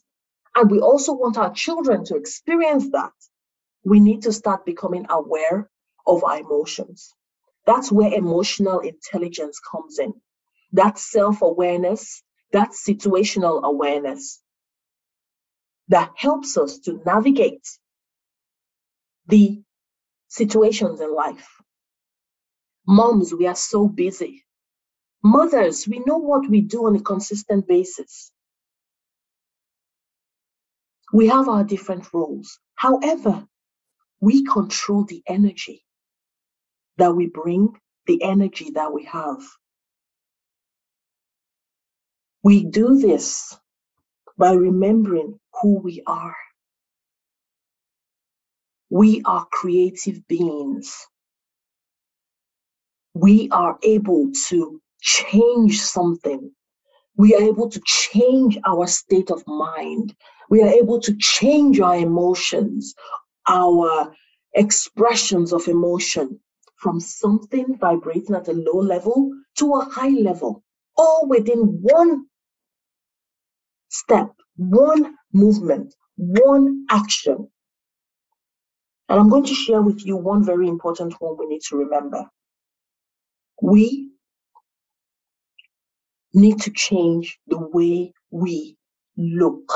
and 0.55 0.71
we 0.71 0.79
also 0.79 1.13
want 1.13 1.37
our 1.37 1.53
children 1.53 2.03
to 2.05 2.15
experience 2.15 2.89
that, 2.91 3.13
we 3.83 3.99
need 3.99 4.23
to 4.23 4.31
start 4.33 4.65
becoming 4.65 5.05
aware 5.09 5.69
of 6.05 6.23
our 6.23 6.39
emotions. 6.39 7.13
That's 7.67 7.91
where 7.93 8.13
emotional 8.13 8.81
intelligence 8.81 9.59
comes 9.61 9.99
in. 9.99 10.15
That 10.73 10.99
self 10.99 11.43
awareness, 11.43 12.23
that 12.53 12.71
situational 12.71 13.63
awareness 13.63 14.41
that 15.89 16.11
helps 16.17 16.57
us 16.57 16.79
to 16.81 17.01
navigate 17.05 17.67
the 19.27 19.61
situations 20.29 21.01
in 21.01 21.13
life. 21.15 21.49
Moms, 22.87 23.33
we 23.33 23.47
are 23.47 23.55
so 23.55 23.87
busy. 23.87 24.43
Mothers, 25.23 25.87
we 25.87 25.99
know 26.05 26.17
what 26.17 26.49
we 26.49 26.61
do 26.61 26.87
on 26.87 26.95
a 26.95 27.01
consistent 27.01 27.67
basis. 27.67 28.31
We 31.13 31.27
have 31.29 31.49
our 31.49 31.63
different 31.63 32.13
roles. 32.13 32.59
However, 32.75 33.47
we 34.21 34.45
control 34.45 35.05
the 35.05 35.23
energy 35.27 35.83
that 36.97 37.13
we 37.13 37.27
bring, 37.27 37.69
the 38.07 38.23
energy 38.23 38.71
that 38.71 38.93
we 38.93 39.05
have. 39.05 39.41
We 42.43 42.63
do 42.63 42.97
this 42.97 43.57
by 44.37 44.53
remembering 44.53 45.39
who 45.61 45.79
we 45.79 46.01
are. 46.07 46.35
We 48.89 49.21
are 49.25 49.45
creative 49.51 50.27
beings. 50.27 50.95
We 53.13 53.49
are 53.51 53.77
able 53.83 54.31
to 54.49 54.81
change 55.01 55.81
something. 55.81 56.51
We 57.17 57.35
are 57.35 57.41
able 57.41 57.69
to 57.69 57.81
change 57.85 58.57
our 58.65 58.87
state 58.87 59.31
of 59.31 59.43
mind. 59.47 60.15
We 60.49 60.61
are 60.61 60.69
able 60.69 61.01
to 61.01 61.15
change 61.17 61.79
our 61.79 61.97
emotions, 61.97 62.93
our 63.47 64.13
expressions 64.53 65.51
of 65.51 65.67
emotion 65.67 66.39
from 66.77 66.99
something 66.99 67.77
vibrating 67.77 68.35
at 68.35 68.47
a 68.47 68.53
low 68.53 68.79
level 68.79 69.31
to 69.57 69.75
a 69.75 69.85
high 69.85 70.09
level, 70.09 70.63
all 70.95 71.27
within 71.27 71.79
one 71.81 72.25
step, 73.89 74.31
one 74.55 75.15
movement, 75.33 75.93
one 76.15 76.85
action. 76.89 77.49
And 79.09 79.19
I'm 79.19 79.29
going 79.29 79.45
to 79.45 79.53
share 79.53 79.81
with 79.81 80.05
you 80.05 80.17
one 80.17 80.43
very 80.43 80.67
important 80.67 81.15
one 81.19 81.37
we 81.37 81.47
need 81.47 81.61
to 81.69 81.77
remember. 81.77 82.25
We 83.61 84.11
need 86.33 86.61
to 86.61 86.71
change 86.71 87.39
the 87.47 87.57
way 87.57 88.13
we 88.29 88.77
look. 89.17 89.73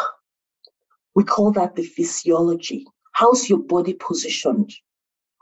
We 1.16 1.24
call 1.24 1.52
that 1.54 1.76
the 1.76 1.84
physiology. 1.84 2.86
How's 3.14 3.50
your 3.50 3.60
body 3.60 3.94
positioned? 3.94 4.72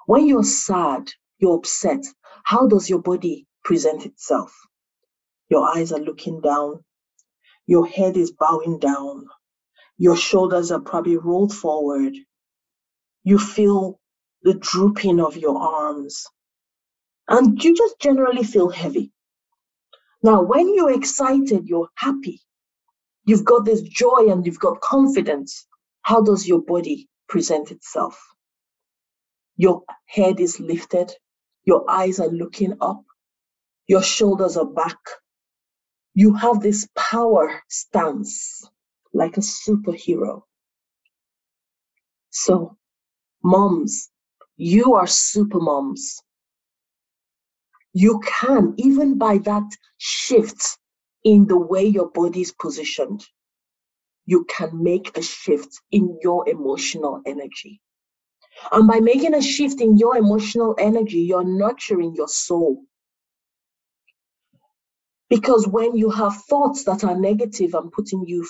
When 0.06 0.28
you're 0.28 0.44
sad, 0.44 1.10
you're 1.40 1.58
upset, 1.58 2.06
how 2.46 2.68
does 2.68 2.90
your 2.90 3.02
body 3.02 3.48
present 3.66 4.06
itself? 4.06 4.56
Your 5.50 5.68
eyes 5.68 5.92
are 5.94 6.00
looking 6.00 6.42
down, 6.42 6.84
your 7.68 7.88
head 7.88 8.18
is 8.18 8.32
bowing 8.32 8.80
down, 8.80 9.28
your 9.98 10.18
shoulders 10.18 10.72
are 10.72 10.82
probably 10.82 11.18
rolled 11.18 11.54
forward, 11.54 12.16
You 13.24 13.38
feel 13.40 14.00
the 14.44 14.56
drooping 14.56 15.22
of 15.22 15.38
your 15.38 15.60
arms. 15.60 16.26
And 17.30 17.64
you 17.64 17.76
just 17.76 18.00
generally 18.00 18.44
feel 18.44 18.70
heavy. 18.70 19.12
Now, 20.24 20.44
when 20.44 20.74
you're 20.74 20.94
excited, 20.94 21.68
you're 21.68 21.90
happy, 21.96 22.42
you've 23.26 23.46
got 23.46 23.66
this 23.66 23.82
joy 23.82 24.30
and 24.32 24.46
you've 24.46 24.60
got 24.60 24.82
confidence, 24.82 25.68
how 26.04 26.22
does 26.22 26.48
your 26.48 26.62
body 26.62 27.10
present 27.30 27.72
itself? 27.72 28.20
Your 29.58 29.84
head 30.08 30.40
is 30.40 30.60
lifted, 30.60 31.12
your 31.70 31.86
eyes 31.88 32.20
are 32.20 32.30
looking 32.30 32.74
up, 32.82 33.04
your 33.86 34.02
shoulders 34.02 34.58
are 34.58 34.72
back. 34.84 34.98
You 36.16 36.34
have 36.34 36.62
this 36.62 36.88
power 36.96 37.62
stance 37.70 38.68
like 39.14 39.38
a 39.38 39.42
superhero. 39.42 40.42
So, 42.32 42.76
moms, 43.44 44.10
you 44.58 44.96
are 44.96 45.06
super 45.06 45.60
moms. 45.60 46.20
You 47.94 48.20
can, 48.26 48.74
even 48.78 49.20
by 49.20 49.38
that 49.50 49.70
shift 49.98 50.80
in 51.24 51.46
the 51.46 51.60
way 51.72 51.86
your 51.86 52.10
body 52.10 52.42
is 52.42 52.52
positioned, 52.52 53.22
you 54.26 54.44
can 54.46 54.72
make 54.82 55.16
a 55.16 55.22
shift 55.22 55.82
in 55.92 56.18
your 56.24 56.50
emotional 56.50 57.22
energy. 57.28 57.80
And 58.72 58.88
by 58.88 59.00
making 59.00 59.34
a 59.34 59.42
shift 59.42 59.82
in 59.82 59.98
your 59.98 60.18
emotional 60.18 60.76
energy, 60.78 61.20
you're 61.22 61.44
nurturing 61.44 62.16
your 62.16 62.28
soul. 62.28 62.84
Because 65.30 65.68
when 65.68 65.96
you 65.96 66.10
have 66.10 66.36
thoughts 66.50 66.84
that 66.86 67.04
are 67.04 67.18
negative 67.18 67.74
and 67.74 67.92
putting 67.92 68.26
you 68.26 68.48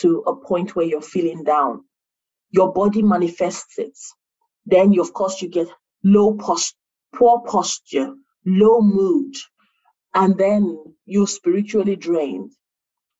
to 0.00 0.22
a 0.26 0.36
point 0.36 0.76
where 0.76 0.84
you're 0.86 1.00
feeling 1.00 1.42
down, 1.44 1.84
your 2.50 2.72
body 2.72 3.02
manifests 3.02 3.78
it. 3.78 3.96
Then, 4.66 4.92
you, 4.92 5.00
of 5.00 5.12
course, 5.12 5.40
you 5.40 5.48
get 5.48 5.68
low 6.04 6.34
post, 6.34 6.74
poor 7.14 7.42
posture, 7.46 8.14
low 8.44 8.80
mood, 8.80 9.34
and 10.14 10.36
then 10.36 10.78
you're 11.04 11.26
spiritually 11.26 11.96
drained. 11.96 12.52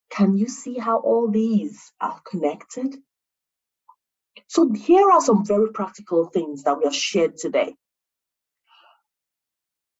Can 0.09 0.35
you 0.35 0.47
see 0.47 0.77
how 0.77 0.99
all 0.99 1.29
these 1.29 1.91
are 2.01 2.19
connected? 2.29 2.95
So, 4.47 4.71
here 4.71 5.11
are 5.11 5.21
some 5.21 5.45
very 5.45 5.71
practical 5.71 6.25
things 6.25 6.63
that 6.63 6.77
we 6.77 6.85
have 6.85 6.95
shared 6.95 7.37
today. 7.37 7.75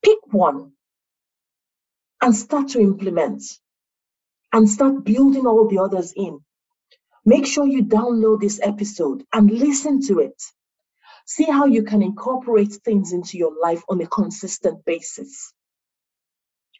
Pick 0.03 0.19
one 0.31 0.73
and 2.21 2.35
start 2.35 2.69
to 2.69 2.79
implement 2.79 3.43
and 4.53 4.69
start 4.69 5.03
building 5.03 5.45
all 5.45 5.67
the 5.67 5.79
others 5.79 6.13
in. 6.15 6.39
Make 7.25 7.45
sure 7.45 7.67
you 7.67 7.83
download 7.83 8.41
this 8.41 8.59
episode 8.63 9.23
and 9.33 9.51
listen 9.51 10.01
to 10.07 10.19
it. 10.19 10.41
See 11.25 11.45
how 11.45 11.65
you 11.65 11.83
can 11.83 12.01
incorporate 12.01 12.73
things 12.73 13.13
into 13.13 13.37
your 13.37 13.53
life 13.61 13.83
on 13.89 14.01
a 14.01 14.07
consistent 14.07 14.83
basis. 14.85 15.53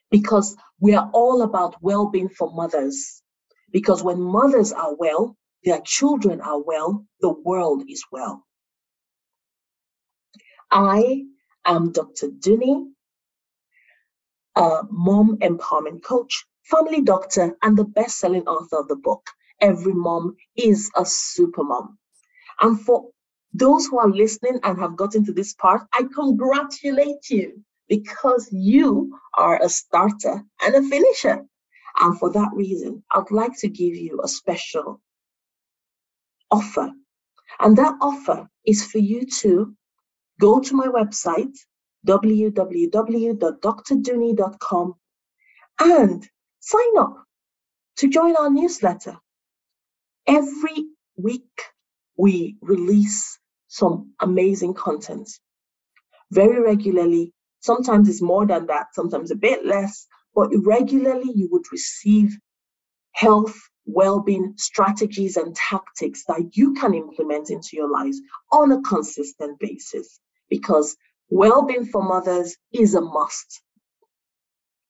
Because 0.09 0.55
we 0.79 0.95
are 0.95 1.09
all 1.13 1.43
about 1.43 1.75
well 1.81 2.07
being 2.07 2.29
for 2.29 2.51
mothers. 2.51 3.21
Because 3.71 4.01
when 4.03 4.19
mothers 4.19 4.73
are 4.73 4.95
well, 4.95 5.35
their 5.65 5.81
children 5.85 6.41
are 6.41 6.61
well, 6.61 7.05
the 7.21 7.29
world 7.31 7.83
is 7.89 8.03
well. 8.11 8.45
I 10.71 11.25
am 11.65 11.91
Dr. 11.93 12.29
Dunni, 12.29 12.87
a 14.55 14.81
mom 14.91 15.37
empowerment 15.41 16.03
coach, 16.03 16.45
family 16.63 17.01
doctor, 17.01 17.57
and 17.63 17.77
the 17.77 17.85
best 17.85 18.19
selling 18.19 18.47
author 18.47 18.79
of 18.79 18.89
the 18.89 18.97
book, 18.97 19.27
Every 19.61 19.93
Mom 19.93 20.35
is 20.57 20.91
a 20.95 21.05
Super 21.05 21.63
Mom. 21.63 21.97
And 22.61 22.79
for 22.81 23.09
those 23.53 23.87
who 23.87 23.99
are 23.99 24.09
listening 24.09 24.59
and 24.63 24.79
have 24.79 24.95
gotten 24.97 25.25
to 25.25 25.33
this 25.33 25.53
part, 25.53 25.83
I 25.93 26.03
congratulate 26.15 27.29
you 27.29 27.63
because 27.87 28.49
you 28.51 29.17
are 29.35 29.61
a 29.63 29.69
starter 29.69 30.43
and 30.63 30.75
a 30.75 30.83
finisher. 30.83 31.45
And 31.99 32.19
for 32.19 32.31
that 32.33 32.49
reason, 32.53 33.03
I'd 33.11 33.31
like 33.31 33.57
to 33.59 33.69
give 33.69 33.95
you 33.95 34.21
a 34.23 34.27
special 34.27 35.01
offer. 36.51 36.91
And 37.59 37.77
that 37.77 37.95
offer 38.01 38.49
is 38.65 38.85
for 38.85 38.97
you 38.99 39.25
to 39.41 39.73
go 40.41 40.61
to 40.61 40.75
my 40.75 40.87
website, 40.87 41.55
www.drdunni.com, 42.07 44.95
and 45.81 46.27
sign 46.59 46.97
up 46.99 47.23
to 47.97 48.09
join 48.09 48.35
our 48.37 48.49
newsletter. 48.49 49.17
Every 50.27 50.85
week, 51.17 51.61
we 52.17 52.57
release 52.61 53.37
some 53.67 54.13
amazing 54.21 54.73
content 54.75 55.29
very 56.31 56.61
regularly. 56.61 57.33
Sometimes 57.61 58.09
it's 58.09 58.21
more 58.21 58.45
than 58.45 58.67
that, 58.67 58.87
sometimes 58.93 59.31
a 59.31 59.35
bit 59.35 59.65
less, 59.65 60.07
but 60.35 60.49
regularly 60.63 61.31
you 61.35 61.49
would 61.51 61.63
receive 61.71 62.37
health, 63.13 63.57
well 63.93 64.21
being 64.21 64.53
strategies 64.57 65.37
and 65.37 65.55
tactics 65.55 66.23
that 66.27 66.55
you 66.55 66.73
can 66.73 66.93
implement 66.93 67.49
into 67.49 67.69
your 67.73 67.89
lives 67.89 68.21
on 68.51 68.71
a 68.71 68.81
consistent 68.81 69.59
basis 69.59 70.19
because 70.49 70.95
well 71.29 71.63
being 71.63 71.85
for 71.85 72.03
mothers 72.03 72.55
is 72.71 72.95
a 72.95 73.01
must. 73.01 73.61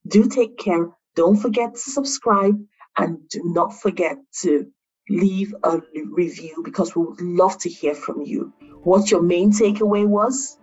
Do 0.07 0.27
take 0.27 0.57
care. 0.57 0.89
Don't 1.15 1.38
forget 1.38 1.73
to 1.73 1.79
subscribe 1.79 2.59
and 2.97 3.27
do 3.29 3.41
not 3.43 3.73
forget 3.73 4.17
to 4.41 4.67
leave 5.09 5.53
a 5.63 5.81
review 6.05 6.62
because 6.63 6.95
we 6.95 7.03
would 7.03 7.21
love 7.21 7.57
to 7.59 7.69
hear 7.69 7.95
from 7.95 8.21
you 8.21 8.53
what 8.83 9.12
your 9.12 9.21
main 9.21 9.51
takeaway 9.51 10.05
was 10.05 10.57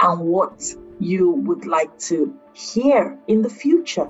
and 0.00 0.20
what 0.20 0.74
you 0.98 1.30
would 1.30 1.66
like 1.66 1.98
to 1.98 2.34
hear 2.52 3.18
in 3.28 3.42
the 3.42 3.50
future. 3.50 4.08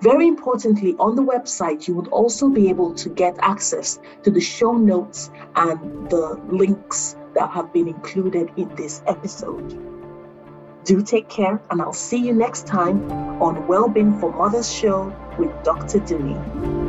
Very 0.00 0.26
importantly, 0.26 0.96
on 0.98 1.14
the 1.14 1.22
website, 1.22 1.86
you 1.86 1.94
would 1.94 2.08
also 2.08 2.48
be 2.48 2.70
able 2.70 2.94
to 2.94 3.10
get 3.10 3.36
access 3.40 3.98
to 4.22 4.30
the 4.30 4.40
show 4.40 4.72
notes 4.72 5.30
and 5.56 6.08
the 6.08 6.40
links 6.48 7.16
that 7.34 7.50
have 7.50 7.72
been 7.72 7.86
included 7.86 8.50
in 8.56 8.74
this 8.76 9.02
episode. 9.06 9.78
Do 10.84 11.02
take 11.02 11.28
care, 11.28 11.60
and 11.70 11.82
I'll 11.82 11.92
see 11.92 12.16
you 12.16 12.32
next 12.32 12.66
time 12.66 13.12
on 13.42 13.66
Wellbeing 13.66 14.18
for 14.18 14.32
Mothers 14.32 14.72
Show 14.72 15.14
with 15.38 15.52
Dr. 15.62 15.98
Dunni. 16.00 16.79